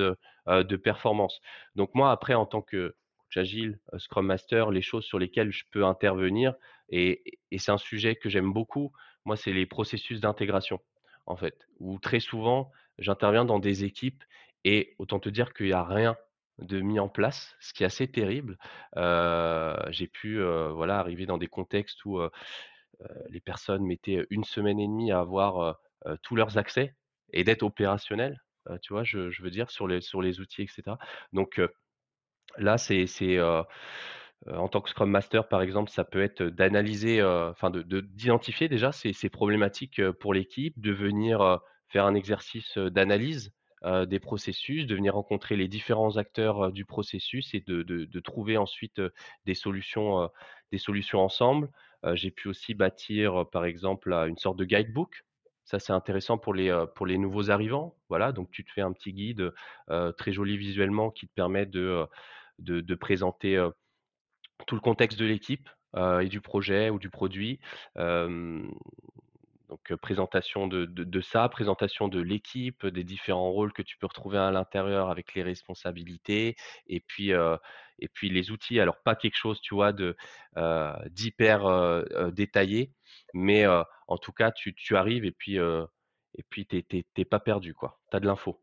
de 0.48 0.76
performance. 0.76 1.40
Donc 1.76 1.94
moi, 1.94 2.12
après, 2.12 2.34
en 2.34 2.46
tant 2.46 2.62
que 2.62 2.96
coach 3.18 3.38
agile, 3.38 3.80
Scrum 3.98 4.26
Master, 4.26 4.72
les 4.72 4.82
choses 4.82 5.06
sur 5.06 5.20
lesquelles 5.20 5.52
je 5.52 5.64
peux 5.72 5.86
intervenir, 5.86 6.56
et, 6.90 7.40
et 7.52 7.60
c'est 7.60 7.72
un 7.72 7.78
sujet 7.78 8.16
que 8.16 8.30
j'aime 8.30 8.52
beaucoup, 8.52 8.92
moi, 9.26 9.36
c'est 9.36 9.54
les 9.54 9.68
processus 9.68 10.20
d'intégration, 10.22 10.80
en 11.28 11.36
fait, 11.36 11.68
où 11.80 12.00
très 12.00 12.20
souvent, 12.20 12.72
j'interviens 12.98 13.46
dans 13.46 13.60
des 13.60 13.84
équipes 13.84 14.24
et 14.64 14.96
autant 15.00 15.20
te 15.20 15.30
dire 15.30 15.54
qu'il 15.54 15.68
n'y 15.68 15.74
a 15.74 15.84
rien 15.84 16.18
de 16.60 16.82
mis 16.82 17.00
en 17.00 17.08
place, 17.08 17.56
ce 17.60 17.74
qui 17.74 17.84
est 17.84 17.86
assez 17.86 18.08
terrible. 18.08 18.58
j'ai 18.96 20.08
pu 20.08 20.42
voilà 20.42 21.00
arriver 21.00 21.26
dans 21.26 21.38
des 21.38 21.48
contextes 21.48 22.04
où 22.06 22.20
les 23.30 23.40
personnes 23.40 23.86
mettaient 23.86 24.26
une 24.30 24.44
semaine 24.44 24.80
et 24.80 24.88
demie 24.88 25.12
à 25.12 25.20
avoir 25.20 25.80
tous 26.22 26.36
leurs 26.36 26.58
accès 26.58 26.96
et 27.34 27.44
d'être 27.44 27.64
opérationnels, 27.64 28.42
tu 28.82 28.94
vois, 28.94 29.04
je, 29.04 29.42
veux 29.42 29.50
dire, 29.50 29.72
sur 29.72 29.88
les, 29.88 30.02
sur 30.02 30.22
les 30.22 30.40
outils, 30.40 30.64
etc. 30.64 30.98
Donc 31.34 31.62
là, 32.58 32.78
c'est, 32.78 33.06
en 34.48 34.68
tant 34.68 34.82
que 34.82 34.90
Scrum 34.90 35.10
Master, 35.10 35.48
par 35.48 35.62
exemple, 35.62 35.90
ça 35.92 36.04
peut 36.04 36.22
être 36.22 36.44
d'analyser, 36.44 37.24
enfin, 37.24 37.70
de, 37.70 38.02
d'identifier 38.02 38.68
déjà 38.68 38.92
ces, 38.92 39.14
ces, 39.14 39.30
problématiques 39.30 40.02
pour 40.20 40.34
l'équipe, 40.34 40.80
de 40.80 40.92
venir 40.92 41.60
faire 41.88 42.06
un 42.06 42.16
exercice 42.16 42.78
d'analyse 42.78 43.54
des 44.08 44.20
processus, 44.20 44.86
de 44.86 44.96
venir 44.96 45.14
rencontrer 45.14 45.56
les 45.56 45.68
différents 45.68 46.18
acteurs 46.18 46.72
du 46.72 46.86
processus 46.86 47.54
et 47.54 47.62
de, 47.62 48.20
trouver 48.20 48.58
ensuite 48.58 49.02
des 49.46 49.56
solutions 49.56 50.30
ensemble 51.14 51.70
j'ai 52.14 52.32
pu 52.32 52.48
aussi 52.48 52.74
bâtir, 52.74 53.46
par 53.52 53.66
exemple, 53.66 54.14
une 54.14 54.38
sorte 54.38 54.58
de 54.58 54.66
guidebook. 54.66 55.26
Ça, 55.66 55.80
c'est 55.80 55.94
intéressant 55.94 56.38
pour 56.38 56.54
les, 56.54 57.18
nouveaux 57.18 57.52
arrivants. 57.52 57.96
Voilà, 58.10 58.32
donc 58.32 58.50
tu 58.52 58.64
te 58.64 58.72
fais 58.72 58.82
un 58.82 58.92
petit 58.92 59.14
guide 59.14 59.52
très 60.18 60.32
joli 60.32 60.58
visuellement 60.58 61.12
qui 61.12 61.28
te 61.28 61.34
permet 61.34 61.66
de, 61.66 62.08
présenter 63.00 63.64
tout 64.66 64.76
le 64.76 64.82
contexte 64.82 65.20
de 65.20 65.26
l'équipe 65.26 65.70
et 65.98 66.28
du 66.28 66.42
projet 66.42 66.90
ou 66.90 67.00
du 67.00 67.10
produit. 67.10 67.60
Donc 69.70 69.96
présentation 69.98 70.68
de, 70.68 71.22
ça, 71.22 71.48
présentation 71.48 72.08
de 72.08 72.20
l'équipe, 72.20 72.86
des 72.88 73.04
différents 73.04 73.52
rôles 73.52 73.72
que 73.72 73.84
tu 73.84 73.98
peux 73.98 74.08
retrouver 74.08 74.40
à 74.40 74.50
l'intérieur 74.50 75.12
avec 75.12 75.36
les 75.36 75.44
responsabilités, 75.44 76.56
et 76.88 77.00
puis 77.00 77.32
et 77.32 78.08
puis 78.08 78.30
les 78.30 78.50
outils. 78.50 78.80
Alors 78.80 78.98
pas 79.04 79.16
quelque 79.16 79.38
chose, 79.38 79.62
tu 79.62 79.76
vois, 79.76 79.94
de 79.94 80.18
d'hyper 81.12 82.04
détaillé, 82.32 82.94
mais 83.36 83.68
en 83.68 84.18
tout 84.18 84.32
cas 84.32 84.52
tu, 84.52 84.74
tu 84.74 84.98
arrives 84.98 85.24
et 85.24 85.32
puis 85.32 85.58
et 85.58 86.44
puis 86.50 86.66
t'es 86.66 87.26
pas 87.26 87.40
perdu 87.40 87.76
quoi. 87.76 88.00
T'as 88.10 88.20
de 88.20 88.26
l'info. 88.26 88.60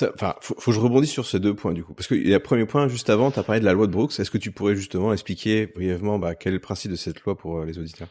Enfin, 0.00 0.36
faut, 0.40 0.54
faut, 0.58 0.70
que 0.70 0.74
je 0.74 0.80
rebondisse 0.80 1.12
sur 1.12 1.26
ces 1.26 1.38
deux 1.38 1.54
points 1.54 1.74
du 1.74 1.84
coup, 1.84 1.92
parce 1.92 2.06
que 2.06 2.14
le 2.14 2.38
premier 2.38 2.64
point 2.64 2.88
juste 2.88 3.10
avant, 3.10 3.30
tu 3.30 3.38
as 3.38 3.42
parlé 3.42 3.60
de 3.60 3.66
la 3.66 3.74
loi 3.74 3.86
de 3.86 3.92
Brooks. 3.92 4.18
Est-ce 4.18 4.30
que 4.30 4.38
tu 4.38 4.50
pourrais 4.50 4.74
justement 4.74 5.12
expliquer 5.12 5.66
brièvement 5.66 6.18
bah, 6.18 6.34
quel 6.34 6.52
est 6.52 6.56
le 6.56 6.60
principe 6.60 6.92
de 6.92 6.96
cette 6.96 7.20
loi 7.22 7.36
pour 7.36 7.64
les 7.64 7.78
auditeurs? 7.78 8.08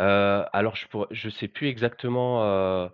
Euh, 0.00 0.44
alors 0.52 0.76
je 0.76 1.26
ne 1.26 1.30
sais 1.30 1.48
plus 1.48 1.68
exactement, 1.68 2.44
euh, 2.44 2.88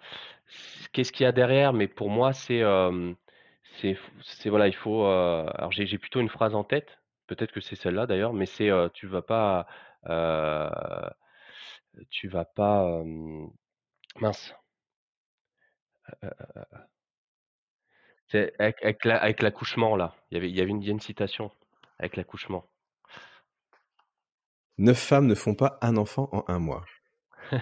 qu'est-ce 0.92 1.12
qu'il 1.12 1.24
y 1.24 1.26
a 1.26 1.32
derrière, 1.32 1.72
mais 1.72 1.88
pour 1.88 2.10
moi 2.10 2.32
c'est, 2.32 2.62
c'est 3.80 4.48
voilà, 4.48 4.68
il 4.68 4.74
faut, 4.74 5.04
euh, 5.06 5.46
alors 5.54 5.72
j'ai 5.72 5.98
plutôt 5.98 6.20
une 6.20 6.28
phrase 6.28 6.54
en 6.54 6.64
tête, 6.64 6.98
peut-être 7.26 7.52
que 7.52 7.60
c'est 7.60 7.76
celle-là 7.76 8.06
d'ailleurs, 8.06 8.32
mais 8.32 8.46
c'est, 8.46 8.70
tu 8.94 9.06
vas 9.06 9.22
pas, 9.22 9.66
tu 12.10 12.28
vas 12.28 12.44
pas, 12.44 13.02
mince, 14.20 14.54
avec 18.32 19.42
l'accouchement 19.42 19.96
là, 19.96 20.14
il 20.30 20.44
y 20.56 20.60
avait 20.60 20.70
une 20.70 20.82
une 20.82 21.00
citation. 21.00 21.50
Avec 22.00 22.16
l'accouchement. 22.16 22.64
Neuf 24.78 24.98
femmes 24.98 25.26
ne 25.26 25.34
font 25.34 25.54
pas 25.54 25.78
un 25.82 25.96
enfant 25.96 26.28
en 26.32 26.44
un 26.48 26.58
mois. 26.58 26.84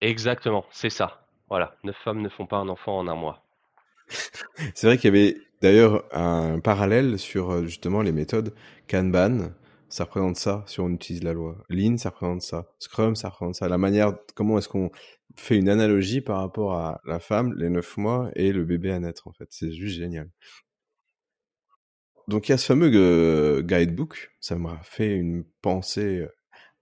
Exactement, 0.00 0.64
c'est 0.70 0.90
ça. 0.90 1.26
Voilà, 1.50 1.76
neuf 1.84 1.96
femmes 1.96 2.22
ne 2.22 2.28
font 2.28 2.46
pas 2.46 2.56
un 2.58 2.68
enfant 2.68 2.98
en 2.98 3.08
un 3.08 3.16
mois. 3.16 3.44
c'est 4.74 4.86
vrai 4.86 4.96
qu'il 4.96 5.14
y 5.14 5.18
avait 5.18 5.36
d'ailleurs 5.60 6.04
un 6.12 6.60
parallèle 6.60 7.18
sur 7.18 7.50
euh, 7.50 7.66
justement 7.66 8.00
les 8.00 8.12
méthodes. 8.12 8.54
Kanban, 8.88 9.50
ça 9.90 10.04
représente 10.04 10.36
ça 10.36 10.64
si 10.66 10.80
on 10.80 10.88
utilise 10.88 11.22
la 11.22 11.32
loi. 11.32 11.56
Lean, 11.68 11.98
ça 11.98 12.10
représente 12.10 12.42
ça. 12.42 12.66
Scrum, 12.78 13.14
ça 13.14 13.28
représente 13.28 13.56
ça. 13.56 13.68
La 13.68 13.78
manière, 13.78 14.14
comment 14.34 14.56
est-ce 14.58 14.68
qu'on 14.68 14.90
fait 15.36 15.56
une 15.56 15.68
analogie 15.68 16.20
par 16.20 16.38
rapport 16.38 16.74
à 16.74 17.00
la 17.04 17.20
femme, 17.20 17.54
les 17.56 17.68
neuf 17.68 17.96
mois 17.96 18.30
et 18.36 18.52
le 18.52 18.64
bébé 18.64 18.90
à 18.90 19.00
naître 19.00 19.28
en 19.28 19.32
fait. 19.32 19.48
C'est 19.50 19.72
juste 19.72 19.98
génial. 19.98 20.30
Donc 22.30 22.48
il 22.48 22.52
y 22.52 22.54
a 22.54 22.58
ce 22.58 22.66
fameux 22.66 22.92
euh, 22.94 23.60
guidebook, 23.60 24.30
ça 24.38 24.56
m'a 24.56 24.78
fait 24.84 25.16
une 25.16 25.42
pensée 25.62 26.20
euh, 26.20 26.28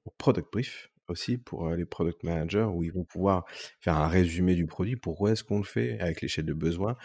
au 0.04 0.10
product 0.10 0.52
brief 0.52 0.90
aussi 1.08 1.38
pour 1.38 1.68
euh, 1.68 1.74
les 1.74 1.86
product 1.86 2.22
managers 2.22 2.66
où 2.70 2.82
ils 2.82 2.92
vont 2.92 3.04
pouvoir 3.04 3.46
faire 3.80 3.96
un 3.96 4.08
résumé 4.08 4.56
du 4.56 4.66
produit, 4.66 4.96
pourquoi 4.96 5.30
est-ce 5.32 5.42
qu'on 5.42 5.56
le 5.56 5.64
fait, 5.64 5.98
avec 6.00 6.20
l'échelle 6.20 6.44
de 6.44 6.52
besoin, 6.52 6.96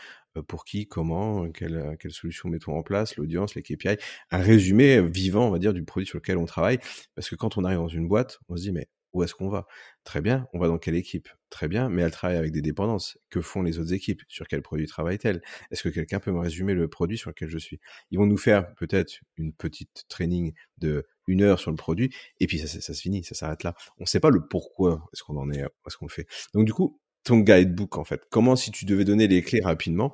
pour 0.50 0.66
qui, 0.66 0.88
comment, 0.88 1.50
quelle, 1.52 1.96
quelle 2.02 2.12
solution 2.12 2.50
mettons 2.50 2.78
en 2.78 2.84
place, 2.84 3.16
l'audience, 3.16 3.56
les 3.56 3.62
KPI, 3.62 3.96
un 4.32 4.40
résumé 4.40 5.02
vivant, 5.02 5.48
on 5.48 5.52
va 5.52 5.60
dire, 5.60 5.74
du 5.74 5.86
produit 5.86 6.06
sur 6.06 6.18
lequel 6.18 6.38
on 6.38 6.46
travaille. 6.46 6.80
Parce 7.16 7.30
que 7.30 7.36
quand 7.36 7.58
on 7.58 7.64
arrive 7.64 7.78
dans 7.78 7.88
une 7.88 8.10
boîte, 8.10 8.40
on 8.50 8.58
se 8.58 8.64
dit, 8.64 8.74
mais 8.74 8.90
où 9.14 9.24
est-ce 9.24 9.34
qu'on 9.34 9.50
va? 9.50 9.68
Très 10.04 10.22
bien, 10.22 10.48
on 10.54 10.60
va 10.60 10.68
dans 10.68 10.78
quelle 10.78 10.96
équipe? 10.96 11.30
Très 11.50 11.68
bien, 11.68 11.90
mais 11.90 12.02
elle 12.02 12.12
travaille 12.12 12.38
avec 12.38 12.52
des 12.52 12.62
dépendances. 12.62 13.18
Que 13.30 13.42
font 13.42 13.62
les 13.62 13.80
autres 13.80 13.94
équipes? 13.94 14.22
Sur 14.28 14.48
quel 14.48 14.62
produit 14.62 14.88
travaille-t-elle? 14.88 15.42
Est-ce 15.72 15.84
que 15.84 15.90
quelqu'un 15.90 16.20
peut 16.20 16.32
me 16.32 16.40
résumer 16.40 16.74
le 16.74 16.88
produit 16.88 17.18
sur 17.18 17.30
lequel 17.30 17.50
je 17.50 17.58
suis? 17.58 17.80
Ils 18.12 18.18
vont 18.18 18.26
nous 18.26 18.38
faire 18.38 18.74
peut-être 18.76 19.20
une 19.38 19.54
petite 19.54 20.06
training 20.10 20.54
de 20.80 21.06
une 21.28 21.42
heure 21.42 21.60
sur 21.60 21.72
le 21.72 21.78
produit, 21.78 22.14
et 22.40 22.48
puis 22.48 22.60
ça, 22.60 22.68
ça, 22.68 22.94
se 22.94 23.02
finit, 23.02 23.24
ça 23.24 23.36
s'arrête 23.36 23.64
là. 23.64 23.76
On 23.98 24.04
ne 24.04 24.08
sait 24.08 24.20
pas 24.20 24.30
le 24.30 24.46
pourquoi 24.46 25.08
est-ce 25.14 25.24
qu'on 25.24 25.38
en 25.38 25.50
est, 25.52 25.62
est-ce 25.62 25.96
qu'on 25.96 26.08
le 26.08 26.12
fait. 26.12 26.28
Donc 26.54 26.66
du 26.66 26.74
coup, 26.74 27.00
ton 27.24 27.40
guidebook 27.40 27.98
en 27.98 28.04
fait, 28.04 28.22
comment 28.30 28.56
si 28.56 28.72
tu 28.72 28.86
devais 28.86 29.06
donner 29.06 29.28
les 29.28 29.42
clés 29.42 29.62
rapidement 29.62 30.14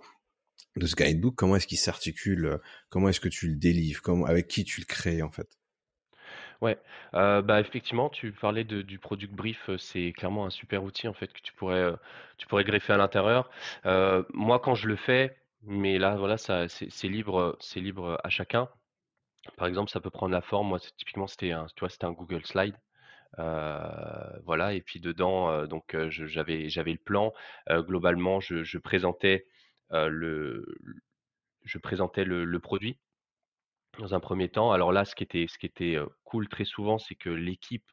de 0.75 0.85
ce 0.85 0.95
guidebook, 0.95 1.35
comment 1.35 1.55
est-ce 1.55 1.67
qu'il 1.67 1.79
s'articule 1.79 2.59
Comment 2.89 3.09
est-ce 3.09 3.19
que 3.19 3.29
tu 3.29 3.47
le 3.47 3.55
délivres 3.55 4.01
Comment, 4.01 4.25
Avec 4.25 4.47
qui 4.47 4.63
tu 4.63 4.81
le 4.81 4.85
crées 4.85 5.21
en 5.21 5.31
fait? 5.31 5.58
Ouais, 6.61 6.77
bah, 7.13 7.59
effectivement, 7.61 8.09
tu 8.09 8.33
parlais 8.33 8.65
de 8.65 8.81
du 8.81 8.99
product 8.99 9.33
brief, 9.33 9.69
c'est 9.77 10.11
clairement 10.11 10.45
un 10.45 10.49
super 10.49 10.83
outil 10.83 11.07
en 11.07 11.13
fait 11.13 11.31
que 11.31 11.39
tu 11.41 11.53
pourrais, 11.53 11.93
tu 12.37 12.47
pourrais 12.47 12.65
greffer 12.65 12.93
à 12.93 12.97
l'intérieur. 12.97 13.49
moi 14.33 14.59
quand 14.59 14.75
je 14.75 14.87
le 14.87 14.95
fais, 14.97 15.37
mais 15.63 15.97
là 15.99 16.15
voilà, 16.17 16.37
ça 16.37 16.67
c'est 16.67 17.07
libre, 17.07 17.55
c'est 17.61 17.79
libre 17.79 18.19
à 18.23 18.29
chacun. 18.29 18.67
Par 19.57 19.67
exemple, 19.67 19.91
ça 19.91 20.01
peut 20.01 20.11
prendre 20.11 20.33
la 20.33 20.41
forme, 20.41 20.69
moi 20.69 20.79
typiquement 20.79 21.27
c'était 21.27 21.51
un 21.53 21.67
tu 21.75 21.81
vois, 21.81 21.89
c'était 21.89 22.05
un 22.05 22.13
Google 22.13 22.45
Slide. 22.45 22.75
voilà 23.37 24.73
et 24.73 24.81
puis 24.81 24.99
dedans, 24.99 25.65
donc 25.67 25.95
j'avais 26.09 26.69
j'avais 26.69 26.91
le 26.93 26.97
plan. 26.99 27.33
globalement, 27.69 28.39
je 28.39 28.63
je 28.63 28.77
présentais, 28.77 29.45
le 29.91 30.65
je 31.63 31.77
présentais 31.77 32.25
le 32.25 32.45
le 32.45 32.59
produit 32.59 32.99
dans 33.97 34.13
un 34.13 34.19
premier 34.19 34.49
temps. 34.49 34.71
Alors 34.71 34.91
là, 34.91 35.05
ce 35.05 35.15
qui 35.15 35.23
était, 35.23 35.97
cool 36.23 36.47
très 36.47 36.65
souvent, 36.65 36.99
c'est 36.99 37.15
que 37.15 37.29
l'équipe, 37.29 37.85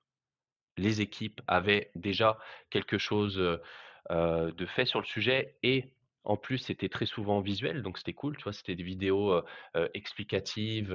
les 0.76 1.00
équipes 1.00 1.40
avaient 1.46 1.90
déjà 1.94 2.38
quelque 2.70 2.98
chose 2.98 3.36
de 4.10 4.66
fait 4.66 4.84
sur 4.84 5.00
le 5.00 5.06
sujet 5.06 5.56
et 5.62 5.92
En 6.26 6.36
plus, 6.36 6.58
c'était 6.58 6.88
très 6.88 7.06
souvent 7.06 7.40
visuel, 7.40 7.82
donc 7.82 7.98
c'était 7.98 8.12
cool, 8.12 8.36
tu 8.36 8.42
vois? 8.42 8.52
C'était 8.52 8.74
des 8.74 8.82
vidéos, 8.82 9.40
explicatives, 9.94 10.92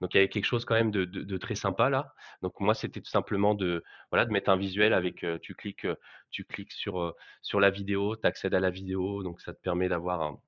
donc 0.00 0.12
il 0.12 0.18
y 0.18 0.20
avait 0.20 0.28
quelque 0.28 0.44
chose 0.44 0.66
quand 0.66 0.74
même 0.74 0.90
de 0.90 1.36
très 1.38 1.54
sympa 1.54 1.88
là. 1.88 2.12
Donc 2.42 2.60
moi, 2.60 2.74
c'était 2.74 3.00
tout 3.00 3.10
simplement 3.10 3.54
de, 3.54 3.82
voilà, 4.10 4.26
de 4.26 4.30
mettre 4.30 4.50
un 4.50 4.56
visuel 4.56 4.92
avec, 4.92 5.24
tu 5.40 5.54
cliques, 5.54 5.86
tu 6.30 6.44
cliques 6.44 6.72
sur, 6.72 7.14
sur 7.40 7.60
la 7.60 7.70
vidéo, 7.70 8.14
tu 8.16 8.26
accèdes 8.26 8.54
à 8.54 8.60
la 8.60 8.70
vidéo, 8.70 9.22
donc 9.22 9.40
ça 9.40 9.54
te 9.54 9.60
permet 9.60 9.88
d'avoir 9.88 10.20
un 10.20 10.38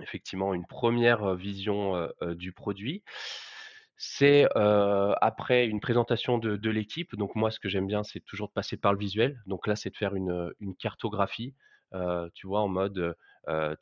effectivement 0.00 0.54
une 0.54 0.66
première 0.66 1.34
vision, 1.34 2.08
du 2.22 2.52
produit. 2.52 3.02
C'est, 3.96 4.48
après 4.54 5.66
une 5.66 5.80
présentation 5.80 6.38
de 6.38 6.70
l'équipe, 6.70 7.14
donc 7.16 7.34
moi 7.34 7.50
ce 7.50 7.60
que 7.60 7.68
j'aime 7.68 7.86
bien, 7.86 8.02
c'est 8.02 8.20
toujours 8.20 8.48
de 8.48 8.52
passer 8.52 8.76
par 8.76 8.92
le 8.92 8.98
visuel. 8.98 9.40
Donc 9.46 9.66
là, 9.66 9.76
c'est 9.76 9.90
de 9.90 9.96
faire 9.96 10.14
une, 10.14 10.52
cartographie, 10.78 11.54
tu 12.34 12.46
vois? 12.46 12.60
En 12.60 12.68
mode, 12.68 13.16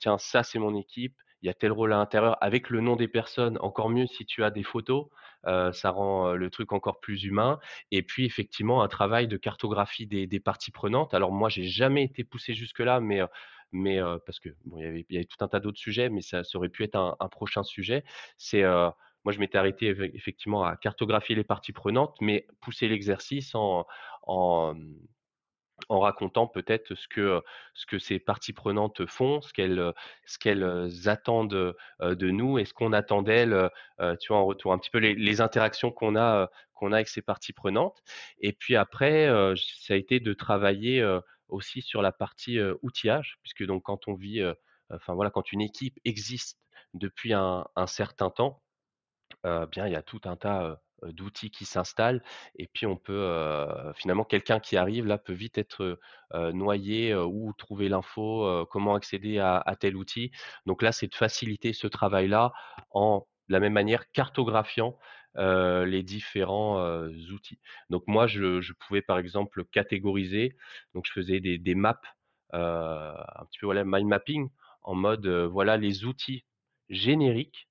«Tiens, 0.00 0.18
ça 0.18 0.42
c'est 0.42 0.58
mon 0.58 0.74
équipe, 0.74 1.16
il 1.42 1.46
y 1.46 1.50
a 1.50 1.54
tel 1.54 1.72
rôle 1.72 1.92
à 1.92 1.96
l'intérieur», 1.96 2.36
avec 2.42 2.68
le 2.70 2.80
nom 2.80 2.96
des 2.96 3.08
personnes. 3.08 3.56
Encore 3.60 3.88
mieux 3.88 4.06
si 4.06 4.26
tu 4.26 4.44
as 4.44 4.50
des 4.50 4.62
photos, 4.62 5.06
ça 5.44 5.90
rend, 5.90 6.32
le 6.34 6.50
truc 6.50 6.72
encore 6.72 7.00
plus 7.00 7.24
humain 7.24 7.58
et 7.90 8.02
puis 8.02 8.26
effectivement 8.26 8.82
un 8.82 8.88
travail 8.88 9.26
de 9.26 9.38
cartographie 9.38 10.06
des 10.06 10.26
des 10.26 10.40
parties 10.40 10.70
prenantes. 10.70 11.14
Alors 11.14 11.32
moi, 11.32 11.48
j'ai 11.48 11.64
jamais 11.64 12.04
été 12.04 12.24
poussé 12.24 12.52
jusque 12.52 12.80
là, 12.80 13.00
mais, 13.00 13.22
mais, 13.72 14.00
parce 14.26 14.40
que 14.40 14.48
bon, 14.64 14.78
il 14.78 15.04
y 15.10 15.16
avait 15.16 15.24
tout 15.24 15.42
un 15.44 15.48
tas 15.48 15.60
d'autres 15.60 15.78
sujets, 15.78 16.08
mais 16.08 16.22
ça 16.22 16.42
aurait 16.54 16.68
pu 16.68 16.84
être 16.84 16.96
un 16.96 17.28
prochain 17.28 17.62
sujet. 17.62 18.04
C'est, 18.36 18.62
moi, 19.24 19.32
je 19.32 19.38
m'étais 19.38 19.58
arrêté 19.58 19.88
effectivement 20.14 20.64
à 20.64 20.76
cartographier 20.76 21.34
les 21.36 21.44
parties 21.44 21.72
prenantes, 21.72 22.16
mais 22.20 22.46
pousser 22.60 22.88
l'exercice 22.88 23.54
en 23.54 23.86
en, 24.22 24.74
mmh, 24.74 24.94
racontant 25.88 26.46
peut-être 26.46 26.94
ce 26.94 27.08
que, 27.08 27.42
ce 27.74 27.86
que 27.86 27.98
ces 27.98 28.18
parties 28.18 28.52
prenantes 28.52 29.06
font, 29.06 29.40
ce 29.40 29.52
qu'elles, 29.52 29.92
ce 30.26 31.08
attendent, 31.08 31.74
de 32.00 32.30
nous 32.30 32.58
et 32.58 32.64
ce 32.64 32.74
qu'on 32.74 32.92
attend 32.92 33.22
d'elles, 33.22 33.70
tu 34.20 34.28
vois, 34.28 34.38
en 34.38 34.44
retour. 34.46 34.72
Un 34.72 34.78
petit 34.78 34.90
peu 34.90 34.98
les 34.98 35.14
les 35.14 35.40
interactions 35.40 35.90
qu'on 35.90 36.16
a, 36.16 36.50
qu'on 36.74 36.92
a 36.92 36.96
avec 36.96 37.08
ces 37.08 37.22
parties 37.22 37.52
prenantes 37.52 38.02
et 38.40 38.52
puis 38.52 38.76
après, 38.76 39.26
ça 39.56 39.94
a 39.94 39.96
été 39.96 40.20
de 40.20 40.32
travailler, 40.32 41.02
aussi 41.50 41.82
sur 41.82 42.02
la 42.02 42.12
partie, 42.12 42.58
outillage 42.82 43.38
puisque 43.42 43.64
donc 43.64 43.82
quand 43.84 44.08
on 44.08 44.14
vit, 44.14 44.42
enfin 44.90 45.14
voilà, 45.14 45.30
quand 45.30 45.52
une 45.52 45.60
équipe 45.60 45.98
existe 46.04 46.58
depuis 46.94 47.32
un 47.32 47.66
certain 47.86 48.30
temps, 48.30 48.62
bien, 49.44 49.86
il 49.86 49.92
y 49.92 49.96
a 49.96 50.02
tout 50.02 50.20
un 50.24 50.36
tas, 50.36 50.80
d'outils 51.02 51.50
qui 51.50 51.64
s'installent 51.64 52.22
et 52.56 52.66
puis 52.66 52.84
on 52.84 52.96
peut, 52.96 53.64
finalement 53.94 54.24
quelqu'un 54.24 54.60
qui 54.60 54.76
arrive 54.76 55.06
là 55.06 55.16
peut 55.18 55.32
vite 55.32 55.56
être, 55.58 55.98
noyé, 56.52 57.12
heu, 57.12 57.24
où 57.24 57.52
trouver 57.54 57.88
l'info, 57.88 58.66
comment 58.70 58.94
accéder 58.94 59.38
à 59.38 59.58
à 59.58 59.76
tel 59.76 59.96
outil. 59.96 60.30
Donc 60.66 60.82
là, 60.82 60.92
c'est 60.92 61.08
de 61.08 61.14
faciliter 61.14 61.72
ce 61.72 61.86
travail-là 61.86 62.52
en 62.90 63.26
de 63.48 63.54
la 63.54 63.60
même 63.60 63.72
manière 63.72 64.10
cartographiant, 64.12 64.96
heu, 65.38 65.84
les 65.84 66.02
différents, 66.02 66.80
heu, 66.84 67.10
outils. 67.32 67.58
Donc 67.90 68.04
moi, 68.06 68.26
je 68.26 68.72
pouvais 68.74 69.02
par 69.02 69.18
exemple 69.18 69.64
catégoriser, 69.66 70.56
donc 70.94 71.06
je 71.06 71.12
faisais 71.12 71.40
des 71.40 71.74
maps, 71.74 72.00
heu, 72.54 72.58
un 72.58 73.44
petit 73.46 73.58
peu 73.60 73.66
voilà 73.66 73.84
mind 73.84 74.08
mapping 74.08 74.48
en 74.82 74.94
mode, 74.94 75.26
voilà 75.26 75.76
les 75.76 76.04
outils 76.04 76.44
génériques 76.88 77.68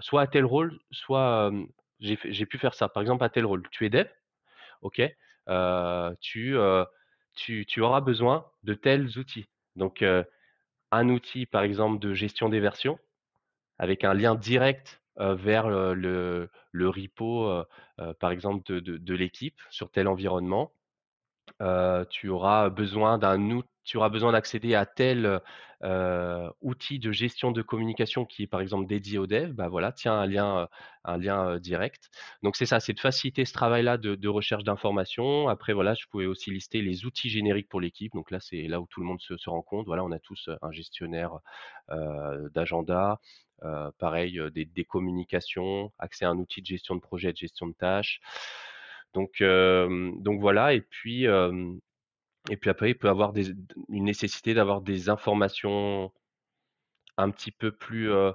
soit 0.00 0.22
à 0.22 0.26
tel 0.26 0.44
rôle, 0.44 0.80
soit, 0.90 1.52
j'ai 2.00 2.46
pu 2.46 2.58
faire 2.58 2.74
ça. 2.74 2.88
Par 2.88 3.00
exemple, 3.02 3.24
à 3.24 3.28
tel 3.30 3.46
rôle, 3.46 3.62
tu 3.70 3.86
es 3.86 3.90
dev, 3.90 4.06
OK, 4.82 5.02
tu, 6.20 6.56
tu 7.36 7.66
tu 7.66 7.80
auras 7.80 8.00
besoin 8.00 8.46
de 8.64 8.74
tels 8.74 9.18
outils. 9.18 9.46
Donc, 9.76 10.04
un 10.92 11.08
outil, 11.10 11.46
par 11.46 11.62
exemple, 11.62 11.98
de 12.00 12.14
gestion 12.14 12.48
des 12.48 12.60
versions 12.60 12.98
avec 13.78 14.04
un 14.04 14.14
lien 14.14 14.34
direct, 14.36 15.02
heu, 15.20 15.34
vers, 15.34 15.66
heu, 15.68 15.94
le 15.94 16.50
le 16.72 16.88
repo, 16.88 17.48
heu, 17.50 17.64
par 18.20 18.30
exemple 18.32 18.64
de 18.64 18.80
de 18.98 19.14
l'équipe 19.14 19.60
sur 19.70 19.90
tel 19.90 20.08
environnement. 20.08 20.72
Heu, 21.60 22.06
tu 22.10 22.28
tu 23.86 23.96
auras 23.98 24.08
besoin 24.08 24.32
d'accéder 24.32 24.74
à 24.74 24.86
tel, 24.86 25.26
heu 25.84 26.50
outil 26.62 26.98
de 26.98 27.12
gestion 27.12 27.52
de 27.52 27.60
communication 27.62 28.24
qui 28.24 28.44
est, 28.44 28.46
par 28.46 28.60
exemple, 28.62 28.86
dédié 28.86 29.18
aux 29.18 29.26
devs. 29.26 29.52
Bah, 29.52 29.68
voilà, 29.68 29.92
tiens, 29.92 30.14
un 30.14 30.26
lien, 30.26 30.62
heu, 30.64 30.66
un 31.04 31.18
lien, 31.18 31.58
direct. 31.58 32.10
Donc 32.42 32.56
c'est 32.56 32.64
ça, 32.66 32.80
c'est 32.80 32.94
de 32.94 33.00
faciliter 33.00 33.44
ce 33.44 33.52
travail-là 33.52 33.98
de 33.98 34.14
de 34.14 34.28
recherche 34.28 34.64
d'informations. 34.64 35.48
Après, 35.48 35.72
voilà, 35.74 35.94
je 35.94 36.06
pouvais 36.10 36.26
aussi 36.26 36.50
lister 36.50 36.80
les 36.82 37.04
outils 37.06 37.28
génériques 37.30 37.68
pour 37.68 37.80
l'équipe. 37.80 38.12
Donc 38.14 38.30
là, 38.30 38.40
c'est 38.40 38.62
là 38.68 38.80
où 38.80 38.86
tout 38.88 39.00
le 39.00 39.06
monde 39.06 39.20
se 39.20 39.34
rend 39.50 39.62
compte. 39.62 39.86
Voilà, 39.86 40.04
on 40.04 40.12
a 40.12 40.18
tous, 40.18 40.48
un 40.62 40.72
gestionnaire, 40.72 41.38
d'agenda, 42.54 43.20
pareil, 43.98 44.40
des 44.52 44.64
des 44.64 44.84
communications, 44.84 45.92
accès 45.98 46.24
à 46.24 46.30
un 46.30 46.38
outil 46.38 46.60
de 46.62 46.66
gestion 46.66 46.94
de 46.96 47.00
projet, 47.00 47.32
de 47.32 47.36
gestion 47.36 47.66
de 47.66 47.74
tâches. 47.74 48.20
Donc, 49.14 49.40
hem, 49.40 50.20
donc 50.22 50.40
voilà 50.40 50.74
et 50.74 50.80
puis, 50.80 51.24
hem 51.24 51.78
et 52.50 52.56
puis 52.56 52.70
après 52.70 52.90
il 52.90 52.94
peut 52.98 53.08
avoir 53.08 53.32
une 53.90 54.04
nécessité 54.04 54.54
d'avoir 54.54 54.82
des 54.82 55.08
informations 55.10 56.12
un 57.16 57.30
petit 57.30 57.50
peu 57.52 57.70
plus, 57.72 58.10
heu, 58.10 58.32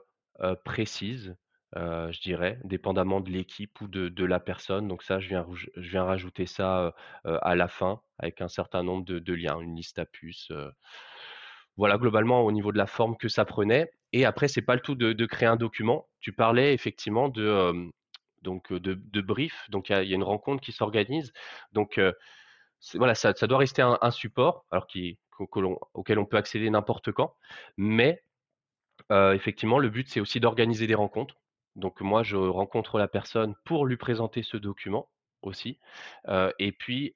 précises, 0.64 1.36
je 1.76 2.22
dirais, 2.22 2.60
dépendamment 2.64 3.20
de 3.22 3.30
l'équipe 3.30 3.80
ou 3.82 3.88
de 3.88 4.26
la 4.26 4.40
personne. 4.40 4.88
Donc 4.88 5.04
ça, 5.04 5.20
je 5.20 5.30
viens 5.76 6.04
rajouter 6.04 6.46
ça, 6.46 6.94
à 7.26 7.56
la 7.56 7.68
fin 7.68 8.02
avec 8.20 8.42
un 8.42 8.48
certain 8.48 8.84
nombre 8.84 9.06
de 9.06 9.34
liens, 9.34 9.60
une 9.60 9.76
liste 9.76 10.00
à 10.00 10.06
puces. 10.06 10.52
Voilà 11.78 11.98
globalement 11.98 12.42
au 12.42 12.52
niveau 12.52 12.72
de 12.72 12.78
la 12.78 12.88
forme 12.88 13.16
que 13.18 13.28
ça 13.30 13.46
prenait 13.46 13.90
et 14.12 14.26
après 14.26 14.48
c'est 14.48 14.62
pas 14.62 14.76
le 14.76 14.82
tout 14.82 14.96
de 14.96 15.26
créer 15.26 15.48
un 15.48 15.56
document. 15.56 16.08
Tu 16.20 16.34
parlais 16.34 16.74
effectivement 16.74 17.30
de, 17.30 17.90
donc, 18.42 18.72
de 18.74 19.22
brief, 19.22 19.70
donc 19.70 19.90
il 19.90 20.08
y 20.08 20.14
a 20.14 20.16
une 20.16 20.24
rencontre 20.24 20.62
qui 20.62 20.72
s'organise. 20.72 21.34
Donc, 21.74 22.00
voilà, 22.96 23.16
ça 23.16 23.34
doit 23.34 23.58
rester 23.58 23.82
un 23.82 24.12
support 24.12 24.66
auquel 25.94 26.20
on 26.20 26.26
peut 26.26 26.38
accéder 26.38 26.70
n'importe 26.70 27.12
quand, 27.12 27.36
mais 27.78 28.24
effectivement, 29.12 29.80
le 29.80 29.90
but, 29.90 30.08
c'est 30.10 30.20
aussi 30.20 30.40
d'organiser 30.40 30.88
des 30.88 30.96
rencontres. 30.96 31.36
Donc 31.76 32.02
moi, 32.02 32.24
je 32.24 32.36
rencontre 32.36 32.98
la 32.98 33.08
personne 33.08 33.56
pour 33.64 33.86
lui 33.86 33.98
présenter 33.98 34.44
ce 34.44 34.58
document 34.58 35.10
aussi, 35.42 35.80
et 36.60 36.72
puis, 36.72 37.14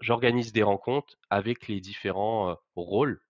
j'organise 0.00 0.52
des 0.52 0.62
rencontres 0.62 1.18
avec 1.30 1.68
les 1.68 1.80
différents, 1.80 2.56
rôles, 2.76 3.20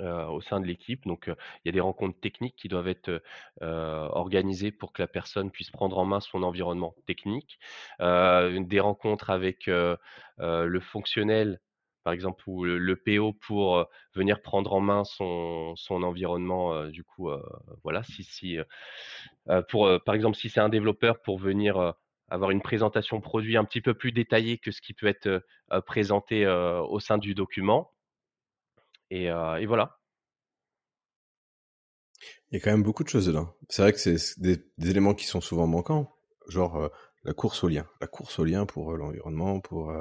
heu, 0.00 0.24
au 0.28 0.40
sein 0.40 0.60
de 0.60 0.66
l'équipe. 0.66 1.04
Donc, 1.06 1.28
heu, 1.28 1.36
il 1.64 1.68
y 1.68 1.70
a 1.70 1.72
des 1.72 1.80
rencontres 1.80 2.18
techniques 2.20 2.56
qui 2.56 2.68
doivent 2.68 2.88
être, 2.88 3.08
heu 3.10 3.20
organisées 3.62 4.72
pour 4.72 4.92
que 4.92 5.02
la 5.02 5.08
personne 5.08 5.50
puisse 5.50 5.70
prendre 5.70 5.98
en 5.98 6.04
main 6.04 6.20
son 6.20 6.42
environnement 6.42 6.94
technique. 7.06 7.58
Des 8.00 8.80
rencontres 8.80 9.30
avec, 9.30 9.66
le 9.68 10.80
fonctionnel, 10.80 11.60
par 12.04 12.12
exemple, 12.12 12.42
ou 12.48 12.64
le 12.64 12.78
le 12.78 12.96
PO 12.96 13.32
pour, 13.32 13.86
venir 14.14 14.42
prendre 14.42 14.72
en 14.72 14.80
main 14.80 15.04
son 15.04 15.74
son 15.76 16.02
environnement, 16.02 16.86
du 16.88 17.04
coup, 17.04 17.30
voilà, 17.84 18.02
si 18.02 18.24
si, 18.24 18.58
pour, 19.68 19.88
par 20.04 20.14
exemple, 20.14 20.36
si 20.36 20.48
c'est 20.50 20.60
un 20.60 20.68
développeur 20.68 21.20
pour 21.22 21.38
venir, 21.38 21.94
avoir 22.28 22.50
une 22.50 22.62
présentation 22.62 23.20
produit 23.20 23.56
un 23.56 23.64
petit 23.64 23.80
peu 23.80 23.94
plus 23.94 24.12
détaillée 24.12 24.58
que 24.58 24.70
ce 24.70 24.80
qui 24.80 24.94
peut 24.94 25.06
être, 25.06 25.44
présenté, 25.86 26.46
au 26.46 27.00
sein 27.00 27.18
du 27.18 27.34
document 27.34 27.90
et 29.12 29.66
voilà. 29.66 29.98
Il 32.50 32.58
y 32.58 32.60
a 32.60 32.60
quand 32.64 32.70
même 32.70 32.82
beaucoup 32.82 33.04
de 33.04 33.08
choses 33.08 33.26
dedans. 33.26 33.54
C'est 33.68 33.82
vrai 33.82 33.92
que 33.92 33.98
c'est 33.98 34.40
des, 34.40 34.62
éléments 34.88 35.14
qui 35.14 35.26
sont 35.26 35.40
souvent 35.40 35.66
manquants, 35.66 36.14
genre 36.48 36.90
la 37.24 37.32
course 37.32 37.64
au 37.64 37.68
lien. 37.68 37.86
La 38.00 38.06
course 38.06 38.38
au 38.38 38.44
lien 38.44 38.66
pour 38.66 38.96
l'environnement, 38.96 39.60
pour 39.60 39.92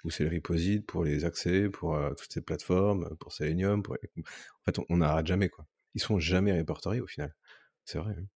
pousser 0.00 0.24
le 0.24 0.30
reposite, 0.30 0.86
pour 0.86 1.04
les 1.04 1.24
accès, 1.24 1.68
pour 1.68 1.98
toutes 2.16 2.32
ces 2.32 2.42
plateformes, 2.42 3.16
pour 3.18 3.32
Selenium. 3.32 3.82
En 3.88 4.64
fait, 4.64 4.78
on 4.78 4.86
on 4.88 4.96
n'arrête 4.98 5.26
jamais, 5.26 5.48
quoi. 5.48 5.66
Ils 5.94 6.00
sont 6.00 6.18
jamais 6.18 6.52
répertoriés 6.52 7.00
au 7.00 7.06
final. 7.06 7.34
C'est 7.84 7.98
vrai. 7.98 8.14
hein. 8.18 8.26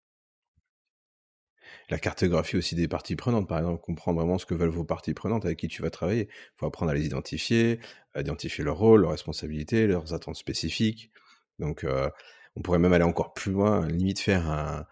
La 1.90 1.98
cartographie 1.98 2.56
aussi 2.56 2.74
des 2.74 2.88
parties 2.88 3.16
prenantes, 3.16 3.48
par 3.48 3.58
exemple, 3.58 3.80
comprendre 3.80 4.20
vraiment 4.20 4.38
ce 4.38 4.46
que 4.46 4.54
veulent 4.54 4.70
vos 4.70 4.84
parties 4.84 5.14
prenantes 5.14 5.44
avec 5.44 5.58
qui 5.58 5.68
tu 5.68 5.82
vas 5.82 5.90
travailler. 5.90 6.28
Il 6.30 6.56
faut 6.56 6.66
apprendre 6.66 6.90
à 6.90 6.94
les 6.94 7.06
identifier, 7.06 7.80
à 8.14 8.20
identifier 8.20 8.64
leur 8.64 8.76
rôle, 8.76 9.02
leurs 9.02 9.10
responsabilités, 9.10 9.86
leurs 9.86 10.14
attentes 10.14 10.36
spécifiques. 10.36 11.10
Donc, 11.58 11.84
euh, 11.84 12.08
on 12.56 12.62
pourrait 12.62 12.78
même 12.78 12.92
aller 12.92 13.04
encore 13.04 13.34
plus 13.34 13.52
loin, 13.52 13.86
limite 13.86 14.18
faire 14.18 14.50
un, 14.50 14.86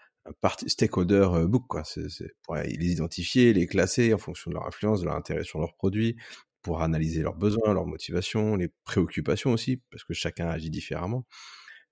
stakeholder 0.67 1.29
euh, 1.33 1.47
book, 1.47 1.65
quoi. 1.69 1.85
C'est 1.85 2.33
pour 2.43 2.57
les 2.57 2.93
identifier, 2.93 3.53
les 3.53 3.67
classer 3.67 4.15
en 4.15 4.19
fonction 4.19 4.51
de 4.51 4.55
leur 4.57 4.67
influence, 4.67 5.01
de 5.01 5.07
leur 5.07 5.17
intérêt 5.17 5.45
sur 5.45 5.59
leurs 5.61 5.75
produits, 5.75 6.17
pour 6.63 6.83
analyser 6.83 7.23
leurs 7.23 7.37
besoins, 7.37 7.75
leurs 7.75 7.87
motivations, 7.87 8.57
les 8.57 8.69
préoccupations 8.85 9.53
aussi, 9.53 9.83
parce 9.91 10.05
que 10.05 10.15
chacun 10.15 10.49
agit 10.49 10.71
différemment. 10.71 11.27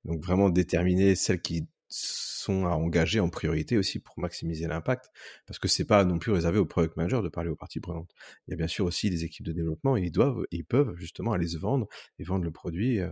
Donc 0.05 0.25
vraiment 0.25 0.51
déterminer 0.51 1.15
celles 1.15 1.43
qui 1.43 1.69
sont 1.93 2.67
à 2.67 2.71
engager 2.71 3.21
en 3.21 3.29
priorité 3.29 3.77
aussi 3.79 4.01
pour 4.01 4.19
maximiser 4.19 4.67
l'impact, 4.67 5.11
parce 5.47 5.59
que 5.59 5.69
c'est 5.69 5.85
pas 5.85 6.05
non 6.05 6.19
plus 6.19 6.33
réservé 6.33 6.59
au 6.59 6.67
product 6.67 6.97
manager 6.97 7.23
de 7.23 7.29
parler 7.29 7.51
aux 7.51 7.57
parties 7.57 7.81
prenantes. 7.81 8.11
Il 8.47 8.53
y 8.53 8.55
a 8.55 8.57
bien 8.57 8.67
sûr 8.67 8.85
aussi 8.87 9.11
les 9.11 9.25
équipes 9.25 9.47
de 9.47 9.53
développement, 9.53 9.97
ils 9.97 10.11
doivent, 10.11 10.45
ils 10.51 10.65
peuvent 10.65 10.95
justement 10.97 11.33
aller 11.33 11.49
se 11.49 11.59
vendre 11.59 11.87
et 12.19 12.25
vendre 12.25 12.45
le 12.45 12.51
produit. 12.51 13.01
Euh, 13.01 13.11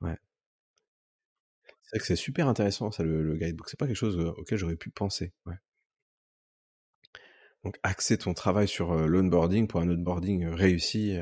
ouais. 0.00 0.16
C'est 1.82 1.96
vrai 1.96 1.98
que 2.00 2.06
c'est 2.06 2.16
super 2.16 2.48
intéressant 2.48 2.90
ça 2.90 3.02
le, 3.04 3.36
guidebook. 3.36 3.68
C'est 3.68 3.78
pas 3.78 3.86
quelque 3.86 3.96
chose 3.96 4.18
euh, 4.18 4.30
auquel 4.38 4.58
j'aurais 4.58 4.76
pu 4.76 4.90
penser. 4.90 5.32
Ouais. 5.46 5.56
Donc 7.64 7.78
axer 7.82 8.18
ton 8.18 8.34
travail 8.34 8.68
sur 8.68 8.92
euh, 8.92 9.06
l'onboarding 9.06 9.66
pour 9.66 9.80
un 9.80 9.90
onboarding 9.90 10.46
réussi 10.46 11.18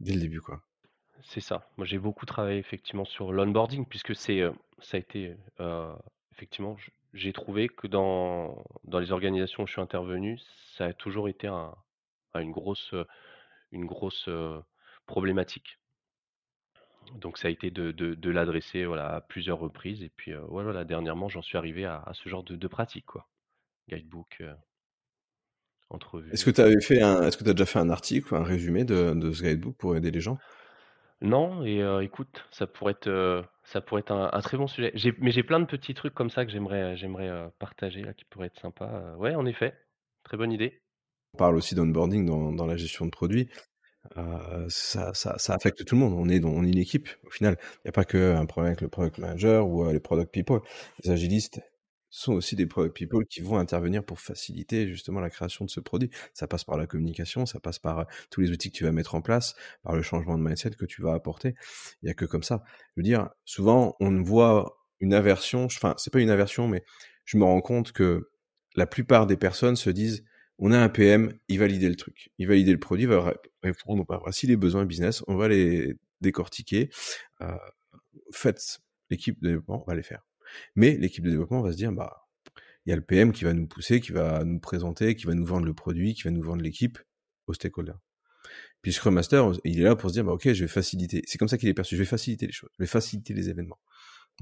dès 0.00 0.12
le 0.12 0.20
début, 0.20 0.40
quoi. 0.40 0.62
C'est 1.24 1.40
ça. 1.40 1.68
Moi, 1.76 1.86
j'ai 1.86 1.98
beaucoup 1.98 2.26
travaillé 2.26 2.58
effectivement 2.58 3.04
sur 3.04 3.32
l'onboarding 3.32 3.86
puisque 3.86 4.14
c'est, 4.14 4.40
euh, 4.40 4.52
ça 4.80 4.96
a 4.96 5.00
été, 5.00 5.36
euh, 5.60 5.94
effectivement, 6.32 6.76
j'ai 7.14 7.32
trouvé 7.32 7.68
que 7.68 7.86
dans, 7.86 8.64
dans 8.84 8.98
les 8.98 9.12
organisations 9.12 9.62
où 9.62 9.66
je 9.66 9.72
suis 9.72 9.80
intervenu, 9.80 10.38
ça 10.76 10.86
a 10.86 10.92
toujours 10.92 11.28
été 11.28 11.46
un, 11.46 11.74
une 12.34 12.50
grosse, 12.50 12.94
une 13.70 13.86
grosse 13.86 14.28
problématique. 15.06 15.78
Donc, 17.16 17.36
ça 17.36 17.48
a 17.48 17.50
été 17.50 17.70
de, 17.70 17.90
de, 17.90 18.30
l'adresser 18.30 18.84
voilà, 18.86 19.16
à 19.16 19.20
plusieurs 19.20 19.58
reprises. 19.58 20.02
Et 20.02 20.08
puis, 20.08 20.32
voilà, 20.48 20.84
dernièrement, 20.84 21.28
j'en 21.28 21.42
suis 21.42 21.58
arrivé 21.58 21.84
à, 21.84 22.10
ce 22.14 22.28
genre 22.28 22.42
de, 22.42 22.56
de 22.56 22.68
pratique, 22.68 23.06
quoi. 23.06 23.28
Guidebook, 23.88 24.42
entrevue. 25.90 26.30
Est-ce 26.32 26.44
que 26.44 26.50
tu 26.50 26.60
avais 26.60 26.80
fait 26.80 27.02
un, 27.02 27.22
est-ce 27.22 27.36
que 27.36 27.44
tu 27.44 27.50
as 27.50 27.54
déjà 27.54 27.66
fait 27.66 27.80
un 27.80 27.90
article 27.90 28.32
ou 28.32 28.36
un 28.36 28.44
résumé 28.44 28.84
de, 28.84 29.12
de 29.14 29.32
ce 29.32 29.42
guidebook 29.42 29.76
pour 29.76 29.96
aider 29.96 30.10
les 30.10 30.20
gens? 30.20 30.38
Non 31.22 31.64
et 31.64 31.82
écoute, 32.02 32.44
ça 32.50 32.66
pourrait 32.66 32.92
être, 32.92 33.44
un 34.10 34.40
très 34.40 34.56
bon 34.56 34.66
sujet. 34.66 34.92
mais 35.18 35.30
j'ai 35.30 35.42
plein 35.42 35.60
de 35.60 35.66
petits 35.66 35.94
trucs 35.94 36.14
comme 36.14 36.30
ça 36.30 36.44
que 36.44 36.52
j'aimerais, 36.52 36.96
j'aimerais, 36.96 37.50
partager 37.58 38.02
là, 38.02 38.12
qui 38.12 38.24
pourraient 38.24 38.48
être 38.48 38.60
sympas, 38.60 39.14
ouais, 39.16 39.34
en 39.34 39.46
effet, 39.46 39.74
très 40.24 40.36
bonne 40.36 40.52
idée. 40.52 40.80
On 41.34 41.38
parle 41.38 41.56
aussi 41.56 41.74
d'onboarding 41.74 42.26
dans 42.26 42.66
la 42.66 42.76
gestion 42.76 43.06
de 43.06 43.10
produits. 43.10 43.48
ça 44.68 45.12
affecte 45.48 45.84
tout 45.84 45.94
le 45.94 46.00
monde. 46.00 46.14
On 46.14 46.28
est 46.28 46.38
une 46.38 46.78
équipe 46.78 47.08
au 47.26 47.30
final. 47.30 47.56
Il 47.84 47.86
y 47.86 47.88
a 47.88 47.92
pas 47.92 48.04
qu'un 48.04 48.44
problème 48.46 48.72
avec 48.72 48.80
le 48.82 48.88
product 48.88 49.18
manager 49.18 49.66
ou, 49.66 49.90
les 49.90 50.00
product 50.00 50.32
people. 50.32 50.60
Les 51.04 51.10
agilistes 51.10 51.60
sont 52.12 52.34
aussi 52.34 52.54
des 52.54 52.66
product 52.66 52.94
people 52.94 53.26
qui 53.26 53.40
vont 53.40 53.56
intervenir 53.56 54.04
pour 54.04 54.20
faciliter 54.20 54.86
justement 54.86 55.18
la 55.18 55.30
création 55.30 55.64
de 55.64 55.70
ce 55.70 55.80
produit. 55.80 56.10
Ça 56.34 56.46
passe 56.46 56.62
par 56.62 56.76
la 56.76 56.86
communication, 56.86 57.46
ça 57.46 57.58
passe 57.58 57.78
par 57.78 58.00
euh, 58.00 58.04
tous 58.30 58.42
les 58.42 58.50
outils 58.50 58.70
que 58.70 58.76
tu 58.76 58.84
vas 58.84 58.92
mettre 58.92 59.16
en 59.16 59.22
place, 59.22 59.56
par 59.82 59.96
le 59.96 60.02
changement 60.02 60.38
de 60.38 60.42
mindset 60.44 60.72
que 60.72 60.84
tu 60.84 61.02
vas 61.02 61.14
apporter. 61.14 61.54
Il 62.02 62.08
y 62.08 62.10
a 62.10 62.14
que 62.14 62.26
comme 62.26 62.42
ça. 62.42 62.62
Je 62.94 63.00
veux 63.00 63.02
dire, 63.02 63.30
souvent 63.44 63.96
on 63.98 64.22
voit 64.22 64.78
une 65.00 65.14
aversion, 65.14 65.64
enfin 65.64 65.94
c'est 65.96 66.12
pas 66.12 66.20
une 66.20 66.30
aversion, 66.30 66.68
mais 66.68 66.84
je 67.24 67.38
me 67.38 67.44
rends 67.44 67.62
compte 67.62 67.92
que 67.92 68.30
la 68.76 68.86
plupart 68.86 69.26
des 69.26 69.38
personnes 69.38 69.76
se 69.76 69.90
disent 69.90 70.24
on 70.58 70.70
a 70.70 70.78
un 70.78 70.90
PM, 70.90 71.32
il 71.48 71.58
va 71.58 71.66
le 71.66 71.96
truc, 71.96 72.30
il 72.38 72.46
va 72.46 72.54
le 72.54 72.78
produit, 72.78 73.04
il 73.04 73.08
va 73.08 73.34
répondre 73.62 74.04
pas. 74.04 74.18
Voici 74.22 74.46
les 74.46 74.56
besoins 74.56 74.84
business, 74.84 75.24
on 75.28 75.36
va 75.36 75.48
les 75.48 75.96
décortiquer. 76.20 76.90
Euh, 77.40 77.56
faites 78.32 78.80
l'équipe 79.10 79.40
de 79.42 79.48
développement, 79.48 79.82
on 79.82 79.90
va 79.90 79.96
les 79.96 80.02
faire. 80.02 80.22
Mais 80.74 80.96
l'équipe 80.96 81.24
de 81.24 81.30
développement 81.30 81.62
va 81.62 81.72
se 81.72 81.76
dire, 81.76 81.92
bah, 81.92 82.28
il 82.84 82.90
y 82.90 82.92
a 82.92 82.96
le 82.96 83.02
PM 83.02 83.32
qui 83.32 83.44
va 83.44 83.52
nous 83.52 83.66
pousser, 83.66 84.00
qui 84.00 84.12
va 84.12 84.44
nous 84.44 84.58
présenter, 84.58 85.14
qui 85.14 85.26
va 85.26 85.34
nous 85.34 85.44
vendre 85.44 85.66
le 85.66 85.74
produit, 85.74 86.14
qui 86.14 86.22
va 86.22 86.30
nous 86.30 86.42
vendre 86.42 86.62
l'équipe 86.62 86.98
aux 87.46 87.54
stakeholders. 87.54 87.98
Puis 88.82 88.92
Scrum 88.92 89.14
Master, 89.14 89.52
il 89.64 89.80
est 89.80 89.84
là 89.84 89.94
pour 89.94 90.10
se 90.10 90.14
dire, 90.14 90.24
bah, 90.24 90.32
ok, 90.32 90.52
je 90.52 90.64
vais 90.64 90.68
faciliter. 90.68 91.22
C'est 91.26 91.38
comme 91.38 91.48
ça 91.48 91.58
qu'il 91.58 91.68
est 91.68 91.74
perçu. 91.74 91.94
Je 91.94 92.00
vais 92.00 92.06
faciliter 92.06 92.46
les 92.46 92.52
choses. 92.52 92.70
Je 92.78 92.82
vais 92.82 92.88
faciliter 92.88 93.32
les 93.32 93.48
événements 93.48 93.78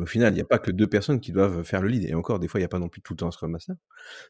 au 0.01 0.07
final, 0.07 0.33
il 0.33 0.37
n'y 0.37 0.41
a 0.41 0.45
pas 0.45 0.59
que 0.59 0.71
deux 0.71 0.87
personnes 0.87 1.21
qui 1.21 1.33
doivent 1.33 1.63
faire 1.63 1.83
le 1.83 1.89
lead. 1.89 2.05
Et 2.09 2.15
encore, 2.15 2.39
des 2.39 2.49
fois, 2.49 2.61
il 2.61 2.63
n'y 2.63 2.67
a 2.67 2.69
pas 2.69 2.79
non 2.79 2.89
plus 2.89 3.01
tout 3.03 3.13
le 3.13 3.19
temps 3.19 3.29
un 3.29 3.31
Scrum 3.31 3.51
Master. 3.51 3.77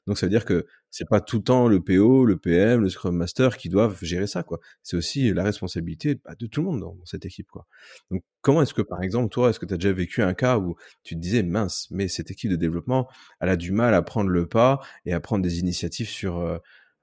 Donc, 0.07 0.19
ça 0.19 0.27
veut 0.27 0.31
dire 0.31 0.45
que 0.45 0.67
c'est 0.91 1.09
pas 1.09 1.21
tout 1.21 1.39
le 1.39 1.43
temps 1.43 1.69
le 1.69 1.81
PO, 1.81 2.25
le 2.25 2.37
PM, 2.37 2.83
le 2.83 2.89
Scrum 2.89 3.17
Master 3.17 3.57
qui 3.57 3.69
doivent 3.69 3.99
gérer 4.03 4.27
ça, 4.27 4.43
quoi. 4.43 4.61
C'est 4.83 4.97
aussi 4.97 5.33
la 5.33 5.43
responsabilité 5.43 6.17
bah, 6.25 6.35
de 6.39 6.47
tout 6.47 6.61
le 6.61 6.67
monde 6.67 6.81
dans, 6.81 6.97
cette 7.05 7.25
équipe, 7.25 7.49
quoi. 7.49 7.67
Donc, 8.11 8.23
comment 8.41 8.63
est-ce 8.63 8.75
que, 8.75 8.83
par 8.83 9.03
exemple, 9.03 9.29
toi, 9.31 9.51
est-ce 9.51 9.61
que 9.61 9.67
tu 9.67 9.75
as 9.75 9.77
déjà 9.77 9.93
vécu 9.93 10.23
un 10.23 10.35
cas 10.35 10.59
où 10.59 10.77
tu 11.03 11.15
te 11.15 11.21
disais, 11.21 11.43
mince, 11.43 11.89
mais 11.91 12.09
cette 12.09 12.31
équipe 12.31 12.51
de 12.51 12.57
développement, 12.57 13.09
elle 13.41 13.49
a 13.49 13.57
du 13.57 13.73
mal 13.73 13.95
à 13.95 14.03
prendre 14.03 14.31
le 14.31 14.47
pas 14.47 14.81
et 15.05 15.13
à 15.13 15.21
prendre 15.21 15.43
des 15.43 15.61
initiatives 15.61 16.09
sur, 16.09 16.39
euh, 16.39 16.59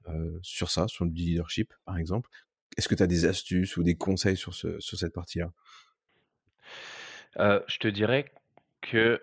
euh, 0.09 0.37
sur 0.41 0.69
ça, 0.71 0.87
sur 0.87 1.05
le 1.05 1.11
leadership, 1.11 1.73
par 1.85 1.97
exemple? 1.97 2.29
Est-ce 2.77 2.87
que 2.87 2.95
tu 2.95 3.03
as 3.03 3.07
des 3.07 3.25
astuces 3.25 3.77
ou 3.77 3.83
des 3.83 3.95
conseils 3.95 4.37
sur, 4.37 4.53
ce, 4.53 4.79
sur 4.79 4.97
cette 4.97 5.13
partie-là? 5.13 5.51
Euh, 7.39 7.59
je 7.67 7.77
te 7.77 7.87
dirais 7.87 8.31
que, 8.81 9.21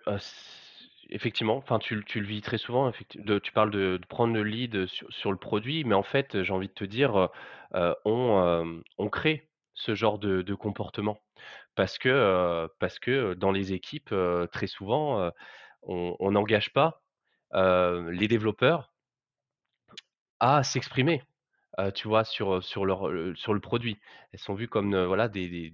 effectivement, 1.11 1.57
enfin, 1.57 1.79
tu 1.79 1.95
le 1.97 2.27
vis 2.27 2.43
très 2.43 2.59
souvent, 2.59 2.93
tu 2.93 3.53
parles 3.53 3.71
de 3.71 4.01
prendre 4.09 4.35
le 4.35 4.43
lead, 4.43 4.87
sur 4.87 5.33
le 5.33 5.38
produit, 5.38 5.85
mais 5.85 5.95
en 5.95 6.03
fait, 6.03 6.43
j'ai 6.43 6.53
envie 6.53 6.69
de 6.69 6.73
te 6.73 6.85
dire, 6.85 7.29
on, 8.05 9.09
crée 9.11 9.49
ce 9.75 9.95
genre 9.95 10.19
de 10.19 10.55
comportement. 10.55 11.21
Parce 11.75 11.99
que, 11.99 12.69
parce 12.79 12.99
que, 12.99 13.35
dans 13.35 13.51
les 13.53 13.73
équipes, 13.73 14.14
très 14.53 14.67
souvent, 14.67 15.31
on 15.83 16.31
n'engage 16.31 16.73
pas, 16.73 17.03
les 17.53 18.29
développeurs 18.29 18.93
à 20.40 20.62
s'exprimer. 20.62 21.23
tu 21.95 22.09
vois, 22.09 22.25
sur, 22.25 22.62
sur 22.62 22.85
leur, 22.85 23.11
sur 23.37 23.55
le 23.55 23.61
produit. 23.61 23.99
Elles 24.33 24.40
sont 24.40 24.55
vues 24.55 24.69
comme, 24.69 24.97
voilà, 25.05 25.29
des 25.29 25.71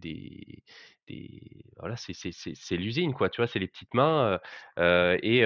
voilà, 1.79 1.97
c'est 1.97 2.77
l'usine 2.77 3.15
quoi, 3.15 3.29
tu 3.31 3.41
vois? 3.41 3.47
C'est 3.47 3.59
les 3.59 3.69
petites 3.69 3.95
mains, 3.95 4.39
et 4.79 5.45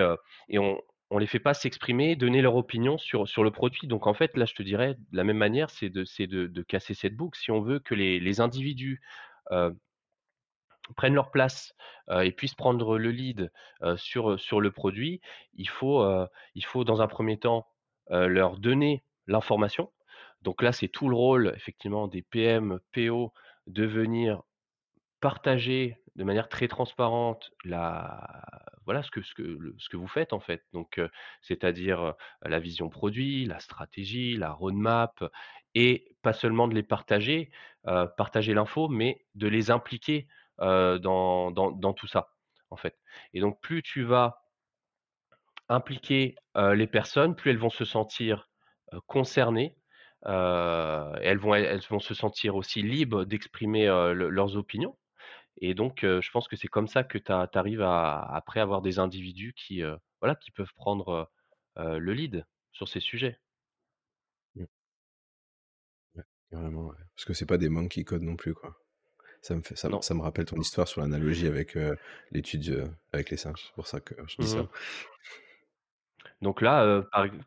et 0.48 0.58
on 0.58 0.80
on 1.10 1.18
les 1.18 1.26
fait 1.26 1.38
pas 1.38 1.54
s'exprimer, 1.54 2.16
donner 2.16 2.42
leur 2.42 2.56
opinion 2.56 2.98
sur 2.98 3.28
sur 3.28 3.44
le 3.44 3.50
produit. 3.50 3.86
Donc 3.86 4.06
en 4.06 4.14
fait, 4.14 4.36
là, 4.36 4.46
je 4.46 4.54
te 4.54 4.62
dirais 4.62 4.94
de 4.94 5.16
la 5.16 5.24
même 5.24 5.36
manière, 5.38 5.70
c'est 5.70 5.90
de 5.90 6.04
de 6.26 6.46
de 6.46 6.62
casser 6.62 6.94
cette 6.94 7.16
boucle. 7.16 7.38
Si 7.38 7.50
on 7.50 7.60
veut 7.60 7.78
que 7.78 7.94
les 7.94 8.20
les 8.20 8.40
individus, 8.40 9.00
prennent 10.96 11.14
leur 11.14 11.30
place, 11.30 11.74
et 12.22 12.32
puissent 12.32 12.54
prendre 12.54 12.98
le 12.98 13.10
lead, 13.10 13.50
sur, 13.96 14.38
sur 14.38 14.60
le 14.60 14.70
produit, 14.70 15.20
il 15.54 15.68
faut, 15.68 16.04
il 16.54 16.64
faut 16.64 16.84
dans 16.84 17.00
un 17.02 17.06
premier 17.06 17.38
temps, 17.38 17.66
leur 18.10 18.58
donner 18.58 19.02
l'information. 19.26 19.92
Donc 20.42 20.62
là, 20.62 20.72
c'est 20.72 20.88
tout 20.88 21.08
le 21.08 21.16
rôle 21.16 21.52
effectivement 21.56 22.06
des 22.06 22.22
PM, 22.22 22.78
PO 22.92 23.32
de 23.66 23.86
venir 23.86 24.42
partager 25.24 25.96
de 26.16 26.22
manière 26.22 26.50
très 26.50 26.68
transparente 26.68 27.50
voilà 27.64 29.02
ce 29.02 29.08
que 29.10 29.96
vous 29.96 30.06
faites 30.06 30.34
en 30.34 30.40
fait. 30.40 30.62
C'est-à-dire, 31.40 32.12
la 32.42 32.60
vision 32.60 32.90
produit, 32.90 33.46
la 33.46 33.58
stratégie, 33.58 34.36
la 34.36 34.52
roadmap 34.52 35.24
et 35.74 36.14
pas 36.20 36.34
seulement 36.34 36.68
de 36.68 36.74
les 36.74 36.82
partager, 36.82 37.50
partager 38.18 38.52
l'info, 38.52 38.88
mais 38.88 39.24
de 39.34 39.48
les 39.48 39.70
impliquer, 39.70 40.28
dans 40.58 41.94
tout 41.96 42.06
ça, 42.06 42.28
en 42.68 42.76
fait. 42.76 42.98
Et 43.32 43.40
donc 43.40 43.58
plus 43.62 43.82
tu 43.82 44.02
vas 44.02 44.42
impliquer, 45.70 46.36
les 46.54 46.86
personnes, 46.86 47.34
plus 47.34 47.50
elles 47.50 47.56
vont 47.56 47.70
se 47.70 47.86
sentir, 47.86 48.50
concernées, 49.06 49.78
elles 50.26 51.38
vont 51.38 51.98
se 51.98 52.12
sentir 52.12 52.56
aussi 52.56 52.82
libres 52.82 53.24
d'exprimer, 53.24 53.86
leurs 53.86 54.56
opinions 54.58 54.98
et 55.58 55.74
donc, 55.74 56.00
je 56.02 56.30
pense 56.30 56.48
que 56.48 56.56
c'est 56.56 56.68
comme 56.68 56.88
ça 56.88 57.04
que 57.04 57.18
tu 57.18 57.32
arrives 57.32 57.82
à 57.82 58.20
après 58.20 58.60
avoir 58.60 58.82
des 58.82 58.98
individus 58.98 59.54
qui, 59.54 59.82
voilà, 60.20 60.34
qui 60.34 60.50
peuvent 60.50 60.72
prendre, 60.74 61.30
le 61.76 62.12
lead 62.12 62.44
sur 62.72 62.88
ces 62.88 63.00
sujets. 63.00 63.38
Mmh. 64.56 64.64
carrément, 66.50 66.92
Parce 67.14 67.24
que 67.24 67.34
c'est 67.34 67.46
pas 67.46 67.58
des 67.58 67.68
monkey 67.68 68.04
code 68.04 68.22
non 68.22 68.36
plus, 68.36 68.54
quoi. 68.54 68.76
Ça 69.42 69.54
me 69.54 69.60
fait 69.60 69.76
ça 69.76 69.90
ça 70.00 70.14
me 70.14 70.22
rappelle 70.22 70.46
ton 70.46 70.58
histoire 70.58 70.88
sur 70.88 71.02
l'analogie 71.02 71.46
avec, 71.46 71.76
l'étude, 72.30 72.90
avec 73.12 73.30
les 73.30 73.36
singes. 73.36 73.64
C'est 73.66 73.74
pour 73.74 73.86
ça 73.86 74.00
que 74.00 74.14
je 74.26 74.36
dis 74.38 74.48
ça. 74.48 74.62
Mmh 74.62 74.68
donc 76.42 76.60
là, 76.60 77.02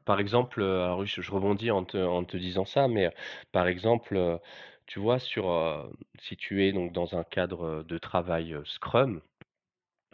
par 0.05 0.19
exemple, 0.19 0.63
alors 0.63 1.05
je 1.05 1.31
rebondis 1.31 1.69
en 1.69 1.83
te 1.83 1.97
en 1.97 2.23
te 2.23 2.35
disant 2.35 2.65
ça, 2.65 2.87
mais 2.87 3.13
par 3.51 3.67
exemple, 3.67 4.39
tu 4.87 4.99
vois, 4.99 5.19
sur, 5.19 5.89
si 6.19 6.35
tu 6.37 6.63
es 6.65 6.71
donc 6.71 6.93
dans 6.93 7.15
un 7.15 7.23
cadre, 7.23 7.83
de 7.83 7.97
travail, 7.97 8.57
Scrum, 8.65 9.21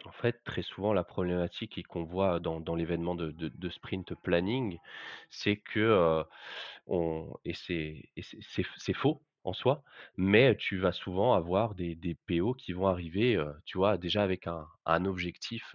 en 0.04 0.12
fait, 0.12 0.42
très 0.44 0.62
souvent, 0.62 0.92
la 0.92 1.04
problématique 1.04 1.82
qu'on 1.86 2.04
voit 2.04 2.40
dans 2.40 2.74
l'événement 2.74 3.14
de 3.14 3.68
sprint 3.70 4.14
planning, 4.16 4.78
c'est 5.30 5.56
que, 5.56 6.24
on 6.86 7.32
et 7.44 7.54
c'est 7.54 8.92
faux 8.94 9.22
en 9.44 9.52
soi, 9.52 9.82
mais 10.16 10.56
tu 10.56 10.78
vas 10.78 10.92
souvent 10.92 11.34
avoir 11.34 11.74
des 11.74 12.16
PO 12.26 12.54
qui 12.54 12.72
vont 12.72 12.86
arriver, 12.86 13.42
tu 13.64 13.78
vois, 13.78 13.96
déjà 13.96 14.22
avec 14.22 14.46
un 14.46 15.04
objectif, 15.06 15.74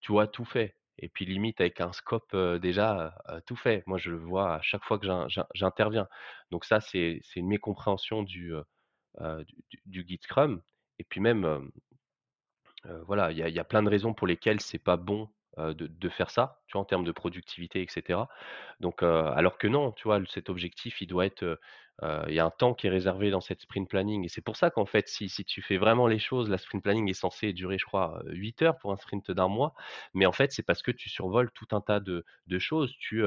tu 0.00 0.12
vois, 0.12 0.26
tout 0.26 0.44
fait 0.44 0.74
et 0.98 1.08
puis 1.08 1.26
limite 1.26 1.60
avec 1.60 1.80
un 1.80 1.92
scope, 1.92 2.34
déjà, 2.60 3.14
tout 3.46 3.56
fait. 3.56 3.82
Moi, 3.86 3.98
je 3.98 4.10
le 4.10 4.18
vois 4.18 4.54
à 4.56 4.62
chaque 4.62 4.84
fois 4.84 4.98
que 4.98 5.06
j'interviens. 5.54 6.08
Donc 6.50 6.64
ça, 6.64 6.80
c'est 6.80 7.20
une 7.36 7.48
mécompréhension 7.48 8.22
du, 8.22 8.52
du 9.86 10.04
du 10.04 10.18
Scrum 10.22 10.62
et 10.98 11.04
puis 11.04 11.20
même, 11.20 11.70
voilà, 13.06 13.32
il 13.32 13.38
y 13.38 13.52
y 13.52 13.58
a 13.58 13.64
plein 13.64 13.82
de 13.82 13.90
raisons 13.90 14.14
pour 14.14 14.26
lesquelles 14.26 14.60
c'est 14.60 14.78
pas 14.78 14.96
bon, 14.96 15.28
de, 15.58 16.08
faire 16.08 16.30
ça, 16.30 16.60
tu 16.66 16.72
vois, 16.72 16.82
en 16.82 16.84
termes 16.84 17.04
de 17.04 17.12
productivité, 17.12 17.82
etc. 17.82 18.20
Donc, 18.80 19.02
alors 19.02 19.58
que 19.58 19.66
non, 19.66 19.92
tu 19.92 20.04
vois, 20.04 20.20
cet 20.28 20.50
objectif, 20.50 21.00
il 21.00 21.06
doit 21.06 21.26
être, 21.26 21.58
il 22.02 22.34
y 22.34 22.38
a 22.38 22.44
un 22.44 22.50
temps 22.50 22.74
qui 22.74 22.86
est 22.86 22.90
réservé 22.90 23.30
dans 23.30 23.40
cette 23.40 23.62
sprint 23.62 23.88
planning. 23.88 24.24
Et 24.24 24.28
c'est 24.28 24.42
pour 24.42 24.56
ça 24.56 24.70
qu'en 24.70 24.86
fait, 24.86 25.08
si, 25.08 25.28
si 25.28 25.44
tu 25.44 25.62
fais 25.62 25.78
vraiment 25.78 26.06
les 26.06 26.18
choses, 26.18 26.50
la 26.50 26.58
sprint 26.58 26.82
planning 26.82 27.08
est 27.08 27.14
censée 27.14 27.52
durer, 27.52 27.78
je 27.78 27.86
crois, 27.86 28.22
8 28.26 28.62
heures 28.62 28.78
pour 28.78 28.92
un 28.92 28.96
sprint 28.96 29.30
d'un 29.30 29.48
mois. 29.48 29.74
Mais 30.14 30.26
en 30.26 30.32
fait, 30.32 30.52
c'est 30.52 30.62
parce 30.62 30.82
que 30.82 30.90
tu 30.90 31.08
survoles 31.08 31.50
tout 31.52 31.68
un 31.72 31.80
tas 31.80 32.00
de, 32.00 32.24
de 32.46 32.58
choses. 32.58 32.94
Tu, 32.98 33.22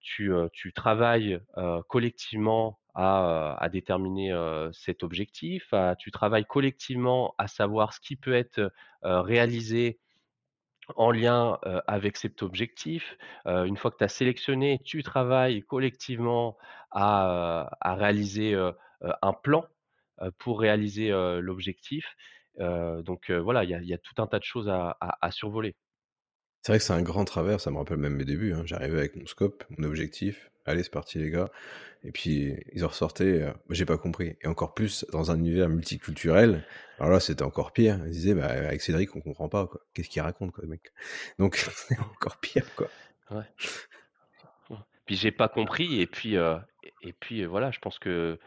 tu, 0.00 0.32
tu 0.52 0.72
travailles 0.72 1.40
collectivement 1.88 2.78
à, 2.94 3.68
déterminer 3.72 4.32
cet 4.72 5.02
objectif, 5.02 5.74
tu 5.98 6.10
travailles 6.10 6.46
collectivement 6.46 7.34
à 7.38 7.48
savoir 7.48 7.92
ce 7.92 8.00
qui 8.00 8.16
peut 8.16 8.34
être 8.34 8.72
réalisé 9.02 9.98
en 10.96 11.10
lien 11.10 11.58
avec 11.86 12.16
cet 12.16 12.42
objectif. 12.42 13.16
une 13.46 13.76
fois 13.76 13.90
que 13.90 13.98
tu 13.98 14.04
as 14.04 14.08
sélectionné, 14.08 14.80
tu 14.84 15.02
travailles 15.02 15.62
collectivement 15.62 16.56
à, 16.90 17.68
réaliser 17.82 18.54
un 19.22 19.32
plan 19.32 19.64
pour 20.38 20.60
réaliser 20.60 21.10
l'objectif. 21.40 22.16
donc 22.58 23.30
voilà, 23.30 23.64
il 23.64 23.70
y, 23.70 23.94
a 23.94 23.98
tout 23.98 24.14
un 24.22 24.26
tas 24.26 24.38
de 24.38 24.44
choses 24.44 24.68
à 24.68 25.30
survoler. 25.30 25.74
C'est 26.64 26.72
vrai 26.72 26.78
que 26.78 26.84
c'est 26.84 26.94
un 26.94 27.02
grand 27.02 27.26
travers, 27.26 27.60
ça 27.60 27.70
me 27.70 27.76
rappelle 27.76 27.98
même 27.98 28.14
mes 28.14 28.24
débuts. 28.24 28.54
Hein. 28.54 28.62
J'arrivais 28.64 28.96
avec 28.96 29.16
mon 29.16 29.26
scope, 29.26 29.64
mon 29.76 29.86
objectif. 29.86 30.50
Allez, 30.64 30.82
c'est 30.82 30.90
parti 30.90 31.18
les 31.18 31.28
gars. 31.28 31.50
Et 32.04 32.10
puis 32.10 32.56
ils 32.72 32.86
en 32.86 32.88
ressortaient, 32.88 33.42
euh, 33.42 33.52
j'ai 33.68 33.84
pas 33.84 33.98
compris. 33.98 34.38
Et 34.40 34.46
encore 34.46 34.72
plus 34.72 35.04
dans 35.12 35.30
un 35.30 35.38
univers 35.38 35.68
multiculturel. 35.68 36.64
Alors 36.98 37.12
là, 37.12 37.20
c'était 37.20 37.42
encore 37.42 37.74
pire. 37.74 38.00
Ils 38.06 38.12
disaient, 38.12 38.32
bah, 38.32 38.46
avec 38.46 38.80
Cédric, 38.80 39.14
on 39.14 39.20
comprend 39.20 39.50
pas. 39.50 39.66
quoi. 39.66 39.82
Qu'est-ce 39.92 40.08
qu'il 40.08 40.22
raconte, 40.22 40.52
quoi, 40.52 40.64
mec? 40.64 40.90
Donc 41.38 41.56
c'est 41.74 41.98
encore 41.98 42.38
pire, 42.38 42.74
quoi. 42.76 42.88
Ouais. 43.30 43.44
Puis 45.04 45.16
j'ai 45.16 45.32
pas 45.32 45.48
compris. 45.48 46.00
Et 46.00 46.06
puis, 46.06 46.38
euh, 46.38 46.56
et 47.02 47.12
puis 47.12 47.44
voilà, 47.44 47.72
je 47.72 47.78
pense 47.78 47.98
que 47.98 48.38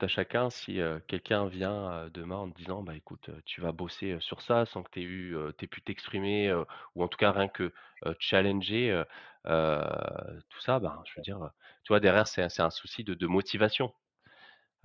à 0.00 0.08
chacun, 0.08 0.50
si 0.50 0.80
quelqu'un 1.06 1.46
vient 1.46 2.08
demain 2.12 2.36
en 2.36 2.50
te 2.50 2.56
disant, 2.56 2.82
bah 2.82 2.94
écoute, 2.96 3.30
tu 3.44 3.60
vas 3.60 3.72
bosser 3.72 4.16
sur 4.20 4.40
ça 4.42 4.66
sans 4.66 4.82
que 4.82 4.90
tu 4.90 5.00
aies 5.00 5.04
eu, 5.04 5.36
t'aies 5.56 5.66
pu 5.66 5.82
t'exprimer, 5.82 6.52
ou 6.94 7.02
en 7.02 7.08
tout 7.08 7.18
cas 7.18 7.32
rien 7.32 7.48
que 7.48 7.72
challenger 8.18 9.02
tout 9.44 10.60
ça, 10.60 10.78
bah, 10.78 11.02
je 11.06 11.12
veux 11.16 11.22
dire, 11.22 11.50
tu 11.82 11.88
vois, 11.88 12.00
derrière, 12.00 12.26
c'est 12.26 12.60
un 12.60 12.70
souci 12.70 13.04
de, 13.04 13.26
motivation. 13.26 13.94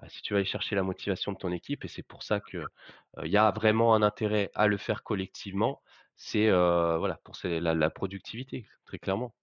si 0.08 0.22
tu 0.22 0.34
vas 0.34 0.39
aller 0.39 0.45
chercher 0.45 0.76
la 0.76 0.84
motivation 0.84 1.32
de 1.32 1.38
ton 1.38 1.52
équipe, 1.52 1.86
et 1.86 1.88
c'est 1.88 2.04
pour 2.04 2.24
ça 2.24 2.39
qu'il 2.39 2.65
il 3.24 3.32
y 3.32 3.38
a 3.38 3.52
vraiment 3.52 3.95
un 3.95 4.02
intérêt 4.02 4.52
à 4.56 4.67
le 4.67 4.78
faire 4.78 5.04
collectivement, 5.04 5.82
c'est 6.15 6.50
voilà, 6.50 7.19
pour 7.24 7.36
la, 7.43 7.89
productivité, 7.89 8.67
très 8.86 9.00
clairement. 9.00 9.34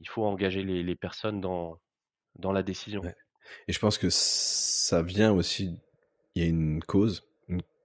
Il 0.00 0.08
faut 0.08 0.24
engager 0.24 0.62
les, 0.62 0.96
personnes 0.96 1.40
dans, 1.40 1.78
dans 2.36 2.52
la 2.52 2.62
décision. 2.62 3.02
Et 3.68 3.72
je 3.72 3.78
pense 3.78 3.98
que 3.98 4.08
ça 4.10 5.02
vient 5.02 5.32
aussi, 5.32 5.76
il 6.34 6.42
y 6.42 6.46
a 6.46 6.48
une 6.48 6.82
cause 6.82 7.26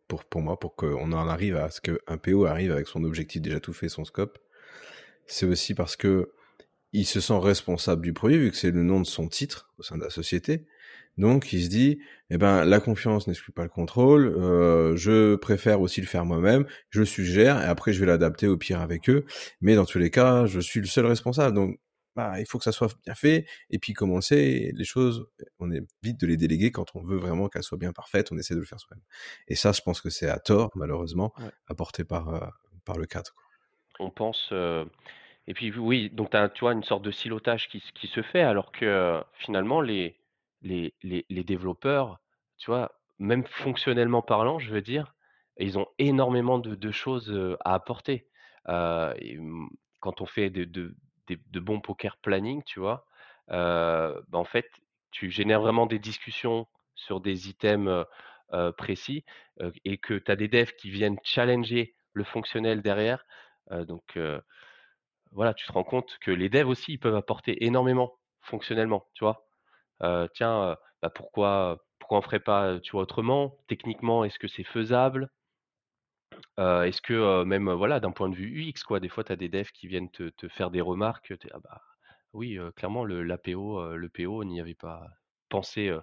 pour, 0.07 0.23
pour 0.25 0.41
moi, 0.41 0.59
pour 0.59 0.75
qu'on 0.75 1.11
en 1.11 1.27
arrive 1.27 1.55
à 1.55 1.69
ce 1.69 1.81
qu'un 1.81 2.17
PO 2.17 2.45
arrive 2.45 2.71
avec 2.71 2.87
son 2.87 3.03
objectif 3.03 3.41
déjà 3.41 3.59
tout 3.59 3.73
fait, 3.73 3.89
son 3.89 4.05
scope. 4.05 4.37
C'est 5.25 5.45
aussi 5.45 5.73
parce 5.73 5.95
que 5.95 6.31
il 6.93 7.05
se 7.05 7.19
sent 7.19 7.37
responsable 7.37 8.01
du 8.03 8.13
produit, 8.13 8.37
vu 8.37 8.51
que 8.51 8.57
c'est 8.57 8.71
le 8.71 8.83
nom 8.83 9.01
de 9.01 9.05
son 9.05 9.27
titre 9.27 9.69
au 9.77 9.83
sein 9.83 9.97
de 9.97 10.03
la 10.03 10.09
société. 10.09 10.65
Donc, 11.17 11.51
il 11.51 11.63
se 11.63 11.69
dit, 11.69 11.99
eh 12.29 12.37
ben, 12.37 12.65
la 12.65 12.79
confiance 12.79 13.27
n'exclut 13.27 13.51
pas 13.51 13.63
le 13.63 13.69
contrôle. 13.69 14.27
Euh, 14.27 14.95
je 14.95 15.35
préfère 15.35 15.81
aussi 15.81 16.01
le 16.01 16.07
faire 16.07 16.25
moi-même. 16.25 16.65
Je 16.89 17.03
suggère 17.03 17.61
et 17.61 17.65
après, 17.65 17.91
je 17.93 17.99
vais 17.99 18.05
l'adapter 18.05 18.47
au 18.47 18.57
pire 18.57 18.81
avec 18.81 19.09
eux. 19.09 19.25
Mais 19.61 19.75
dans 19.75 19.85
tous 19.85 19.99
les 19.99 20.09
cas, 20.09 20.45
je 20.45 20.59
suis 20.59 20.79
le 20.79 20.85
seul 20.85 21.05
responsable. 21.05 21.55
Donc, 21.55 21.79
bah, 22.15 22.39
il 22.39 22.45
faut 22.45 22.57
que 22.57 22.63
ça 22.63 22.71
soit 22.71 22.95
bien 23.03 23.13
fait. 23.13 23.45
Et 23.69 23.79
puis, 23.79 23.93
comme 23.93 24.11
on 24.11 24.15
le 24.15 24.21
sait, 24.21 24.71
les 24.73 24.85
choses, 24.85 25.27
on 25.59 25.71
est 25.71 25.81
vite 26.01 26.19
de 26.19 26.27
les 26.27 26.37
déléguer 26.37 26.71
quand 26.71 26.95
on 26.95 27.03
veut 27.03 27.17
vraiment 27.17 27.49
qu'elles 27.49 27.63
soient 27.63 27.77
bien 27.77 27.91
parfaites. 27.91 28.31
On 28.31 28.37
essaie 28.37 28.55
de 28.55 28.59
le 28.59 28.65
faire 28.65 28.79
soi-même. 28.79 29.03
Et 29.47 29.55
ça, 29.55 29.71
je 29.73 29.81
pense 29.81 30.01
que 30.01 30.09
c'est 30.09 30.29
à 30.29 30.39
tort, 30.39 30.71
malheureusement, 30.75 31.33
apporté 31.67 32.03
par, 32.05 32.29
euh, 32.29 32.47
par 32.85 32.97
le 32.97 33.05
cadre. 33.05 33.31
On 33.99 34.09
pense. 34.09 34.49
Euh, 34.53 34.85
et 35.47 35.53
puis, 35.53 35.71
oui, 35.77 36.09
donc 36.09 36.33
as, 36.33 36.49
tu 36.49 36.61
vois 36.61 36.73
une 36.73 36.83
sorte 36.83 37.03
de 37.03 37.11
silotage 37.11 37.67
qui, 37.67 37.83
qui 37.93 38.07
se 38.07 38.21
fait, 38.21 38.41
alors 38.41 38.71
que 38.71 38.85
euh, 38.85 39.21
finalement, 39.33 39.81
les, 39.81 40.17
les, 40.61 40.93
les, 41.03 41.25
les, 41.29 41.43
développeurs, 41.43 42.19
tu 42.57 42.71
vois, 42.71 42.93
même 43.19 43.45
fonctionnellement 43.45 44.21
parlant, 44.21 44.57
je 44.59 44.71
veux 44.71 44.81
dire, 44.81 45.13
ils 45.57 45.77
ont 45.77 45.87
énormément 45.99 46.59
de, 46.59 46.75
de 46.75 46.91
choses 46.91 47.57
à 47.63 47.73
apporter. 47.73 48.27
Et, 48.67 49.37
quand 50.01 50.21
on 50.21 50.27
fait 50.27 50.51
de, 50.51 50.65
de, 50.65 50.95
de 51.29 51.59
bons 51.59 51.79
poker 51.81 52.17
planning, 52.17 52.63
tu 52.65 52.79
vois, 52.79 53.05
bah, 53.49 54.13
en 54.33 54.45
fait, 54.45 54.67
tu 55.11 55.29
génères 55.31 55.61
vraiment 55.61 55.85
des 55.85 55.99
discussions 55.99 56.67
sur 56.95 57.21
des 57.21 57.49
items 57.49 58.05
précis 58.77 59.25
et 59.85 59.97
que 59.97 60.13
tu 60.15 60.31
as 60.31 60.35
des 60.35 60.47
devs 60.47 60.73
qui 60.75 60.89
viennent 60.89 61.17
challenger 61.23 61.95
le 62.13 62.23
fonctionnel 62.23 62.81
derrière. 62.81 63.25
donc 63.71 64.17
voilà, 65.31 65.53
tu 65.53 65.65
te 65.67 65.71
rends 65.71 65.83
compte 65.83 66.17
que 66.21 66.31
les 66.31 66.49
devs 66.49 66.67
aussi, 66.67 66.93
ils 66.93 66.99
peuvent 66.99 67.15
apporter 67.15 67.63
énormément 67.65 68.13
fonctionnellement, 68.41 69.07
tu 69.13 69.23
vois. 69.23 69.45
tiens, 70.33 70.77
bah, 71.01 71.09
pourquoi, 71.09 71.79
pourquoi 71.99 72.19
on 72.19 72.21
ferait 72.21 72.39
pas 72.41 72.79
tu 72.81 72.91
vois, 72.93 73.03
autrement? 73.03 73.57
Techniquement, 73.67 74.23
est-ce 74.25 74.39
que 74.39 74.47
c'est 74.47 74.63
faisable? 74.63 75.29
Est-ce 76.57 77.01
que, 77.01 77.43
même, 77.43 77.71
voilà, 77.71 77.99
d'un 77.99 78.11
point 78.11 78.29
de 78.29 78.35
vue 78.35 78.69
UX, 78.69 78.83
quoi, 78.85 78.99
des 78.99 79.09
fois, 79.09 79.23
tu 79.23 79.31
as 79.31 79.35
des 79.35 79.49
devs 79.49 79.71
qui 79.71 79.87
viennent 79.87 80.09
te 80.11 80.47
faire 80.49 80.71
des 80.71 80.81
remarques, 80.81 81.33
«Ah 81.53 81.59
bah, 81.59 81.81
oui, 82.33 82.57
clairement 82.75 83.03
le 83.05 83.23
l'APO, 83.23 83.95
le 83.95 84.09
PO 84.09 84.43
n'y 84.43 84.59
avait 84.61 84.75
pas 84.75 85.07
pensé», 85.49 85.95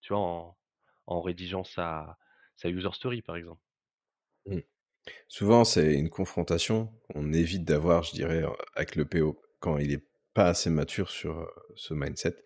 tu 0.00 0.12
vois, 0.12 0.56
en 1.06 1.20
rédigeant 1.22 1.64
sa 1.64 2.16
user 2.64 2.92
story, 2.92 3.22
par 3.22 3.36
exemple. 3.36 3.60
Mmh. 4.46 4.58
Souvent, 5.28 5.64
c'est 5.64 5.94
une 5.94 6.10
confrontation 6.10 6.94
qu'on 7.12 7.32
évite 7.32 7.64
d'avoir, 7.64 8.04
je 8.04 8.12
dirais, 8.12 8.44
avec 8.76 8.96
le 8.96 9.04
PO, 9.06 9.40
quand 9.60 9.78
il 9.78 9.92
est 9.92 10.06
pas 10.34 10.46
assez 10.46 10.70
mature 10.70 11.10
sur 11.10 11.48
ce 11.74 11.94
mindset 11.94 12.36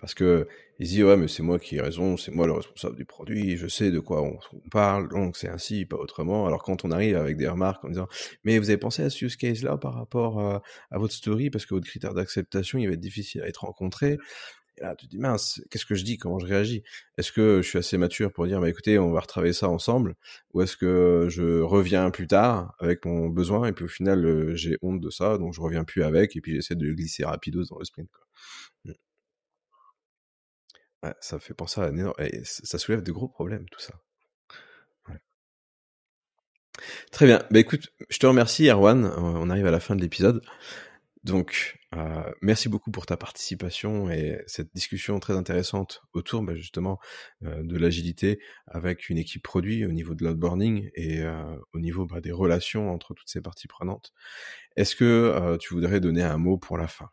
parce 0.00 0.14
que 0.14 0.48
il 0.80 1.04
ouais 1.04 1.16
mais 1.16 1.26
c'est 1.26 1.42
moi 1.42 1.58
qui 1.58 1.76
ai 1.76 1.80
raison, 1.80 2.16
c'est 2.16 2.30
moi 2.30 2.46
le 2.46 2.52
responsable 2.52 2.94
du 2.96 3.04
produit, 3.04 3.56
je 3.56 3.66
sais 3.66 3.90
de 3.90 3.98
quoi 3.98 4.22
on, 4.22 4.38
parle, 4.70 5.08
donc 5.08 5.36
c'est 5.36 5.48
ainsi, 5.48 5.84
pas 5.84 5.96
autrement. 5.96 6.46
Alors 6.46 6.62
quand 6.62 6.84
on 6.84 6.92
arrive 6.92 7.16
avec 7.16 7.36
des 7.36 7.48
remarques 7.48 7.84
en 7.84 7.88
disant 7.88 8.08
mais 8.44 8.58
vous 8.58 8.70
avez 8.70 8.78
pensé 8.78 9.02
à 9.02 9.10
ce 9.10 9.24
use 9.24 9.36
case 9.36 9.62
là 9.64 9.76
par 9.76 9.94
rapport 9.94 10.40
à 10.40 10.98
votre 10.98 11.14
story? 11.14 11.50
Parce 11.50 11.66
que 11.66 11.74
votre 11.74 11.86
critère 11.86 12.14
d'acceptation 12.14 12.78
il 12.78 12.86
va 12.86 12.94
être 12.94 13.00
difficile 13.00 13.42
à 13.42 13.48
être 13.48 13.64
rencontré, 13.64 14.18
et 14.78 14.82
là, 14.82 14.94
tu 14.96 15.06
te 15.06 15.10
dis, 15.10 15.18
mince, 15.18 15.60
qu'est-ce 15.70 15.86
que 15.86 15.94
je 15.94 16.04
dis? 16.04 16.18
Comment 16.18 16.38
je 16.38 16.46
réagis? 16.46 16.82
Est-ce 17.16 17.32
que 17.32 17.60
je 17.62 17.68
suis 17.68 17.78
assez 17.78 17.98
mature 17.98 18.32
pour 18.32 18.46
dire, 18.46 18.60
bah, 18.60 18.68
écoutez, 18.68 18.98
on 18.98 19.12
va 19.12 19.20
retravailler 19.20 19.52
ça 19.52 19.68
ensemble? 19.68 20.14
Ou 20.54 20.62
est-ce 20.62 20.76
que 20.76 21.26
je 21.28 21.60
reviens 21.60 22.10
plus 22.10 22.26
tard 22.26 22.74
avec 22.78 23.04
mon 23.04 23.28
besoin 23.28 23.68
et 23.68 23.72
puis 23.72 23.84
au 23.84 23.88
final, 23.88 24.24
euh, 24.24 24.54
j'ai 24.56 24.78
honte 24.82 25.00
de 25.00 25.10
ça, 25.10 25.38
donc 25.38 25.54
je 25.54 25.60
reviens 25.60 25.84
plus 25.84 26.02
avec 26.02 26.36
et 26.36 26.40
puis 26.40 26.54
j'essaie 26.54 26.76
de 26.76 26.92
glisser 26.92 27.24
rapidos 27.24 27.64
dans 27.66 27.78
le 27.78 27.84
sprint. 27.84 28.08
Mmh. 28.84 28.92
Ça 31.20 31.38
fait 31.38 31.54
penser 31.54 31.80
à 31.80 31.84
un 31.84 31.96
énorme... 31.96 32.14
ça 32.42 32.78
soulève 32.78 33.02
de 33.02 33.12
gros 33.12 33.28
problèmes, 33.28 33.68
tout 33.70 33.80
ça. 33.80 33.94
Très 37.10 37.26
bien. 37.26 37.42
Bah 37.50 37.58
écoute, 37.58 37.92
je 38.08 38.18
te 38.18 38.26
remercie, 38.26 38.68
Erwan. 38.68 39.04
On 39.16 39.50
arrive 39.50 39.66
à 39.66 39.70
la 39.70 39.80
fin 39.80 39.96
de 39.96 40.00
l'épisode. 40.00 40.42
Donc, 41.24 41.78
euh, 41.96 42.32
merci 42.42 42.68
beaucoup 42.68 42.90
pour 42.90 43.06
ta 43.06 43.16
participation 43.16 44.10
et 44.10 44.42
cette 44.46 44.72
discussion 44.74 45.18
très 45.18 45.34
intéressante 45.34 46.02
autour 46.12 46.42
bah, 46.42 46.54
justement 46.54 46.98
euh, 47.44 47.62
de 47.62 47.76
l'agilité 47.76 48.40
avec 48.66 49.08
une 49.08 49.18
équipe 49.18 49.42
produit 49.42 49.84
au 49.84 49.90
niveau 49.90 50.14
de 50.14 50.24
l'onboarding 50.24 50.90
et 50.94 51.22
euh, 51.22 51.56
au 51.72 51.80
niveau 51.80 52.06
bah, 52.06 52.20
des 52.20 52.30
relations 52.30 52.92
entre 52.92 53.14
toutes 53.14 53.28
ces 53.28 53.40
parties 53.40 53.68
prenantes. 53.68 54.12
Est-ce 54.76 54.94
que 54.94 55.56
tu 55.58 55.74
voudrais 55.74 56.00
donner 56.00 56.22
un 56.22 56.38
mot 56.38 56.56
pour 56.56 56.78
la 56.78 56.86
fin? 56.86 57.10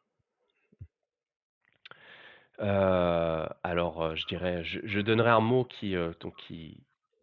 Alors, 2.59 4.15
je 4.15 4.25
dirais, 4.27 4.63
je, 4.63 4.79
je, 4.83 4.99
donnerai 5.01 5.31
un 5.31 5.41
mot 5.41 5.65
qui, 5.65 5.95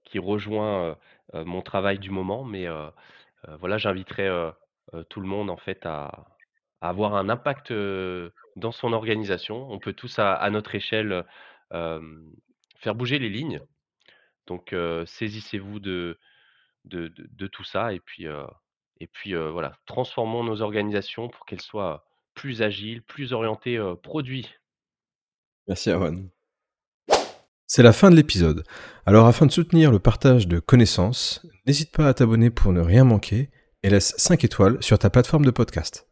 qui 0.05 0.18
rejoint 0.18 0.99
mon 1.33 1.62
travail 1.62 1.99
du 1.99 2.11
moment, 2.11 2.45
mais 2.45 2.66
voilà, 3.61 3.78
j'inviterai 3.78 4.28
tout 5.09 5.20
le 5.20 5.26
monde 5.26 5.49
en 5.49 5.57
fait 5.57 5.87
à, 5.87 6.33
avoir 6.89 7.14
un 7.14 7.28
impact 7.28 7.72
dans 8.57 8.72
son 8.72 8.93
organisation. 8.93 9.70
On 9.70 9.78
peut 9.78 9.93
tous 9.93 10.18
à, 10.18 10.49
notre 10.51 10.74
échelle 10.74 11.24
faire 11.70 12.95
bouger 12.95 13.18
les 13.18 13.30
lignes. 13.30 13.61
Donc 14.47 14.74
saisissez-vous 15.07 15.80
de, 15.80 16.18
tout 17.53 17.64
ça 17.64 17.93
et 17.93 18.01
puis, 18.01 18.26
et 19.01 19.07
puis 19.07 19.35
voilà, 19.35 19.76
transformons 19.87 20.45
nos 20.45 20.61
organisations 20.61 21.28
pour 21.28 21.47
qu'elles 21.47 21.62
soient 21.62 22.05
plus 22.35 22.62
agiles, 22.62 23.03
plus 23.03 23.33
orientées 23.33 23.80
produits. 24.03 24.49
Merci 25.68 25.91
Aaron. 25.91 26.28
C'est 27.66 27.83
la 27.83 27.95
fin 27.95 28.11
de 28.11 28.16
l'épisode. 28.16 28.64
Alors 29.07 29.26
afin 29.26 29.47
de 29.47 29.51
soutenir 29.51 29.91
le 29.91 29.99
partage 29.99 30.47
de 30.47 30.59
connaissances, 30.59 31.47
n'hésite 31.66 31.91
pas 31.91 32.07
à 32.07 32.12
t'abonner 32.12 32.51
pour 32.51 32.72
ne 32.72 32.80
rien 32.80 33.05
manquer 33.05 33.49
et 33.83 33.89
laisse 33.89 34.14
5 34.18 34.45
étoiles 34.45 34.83
sur 34.83 34.99
ta 34.99 35.09
plateforme 35.09 35.47
de 35.47 35.51
podcast. 35.51 36.12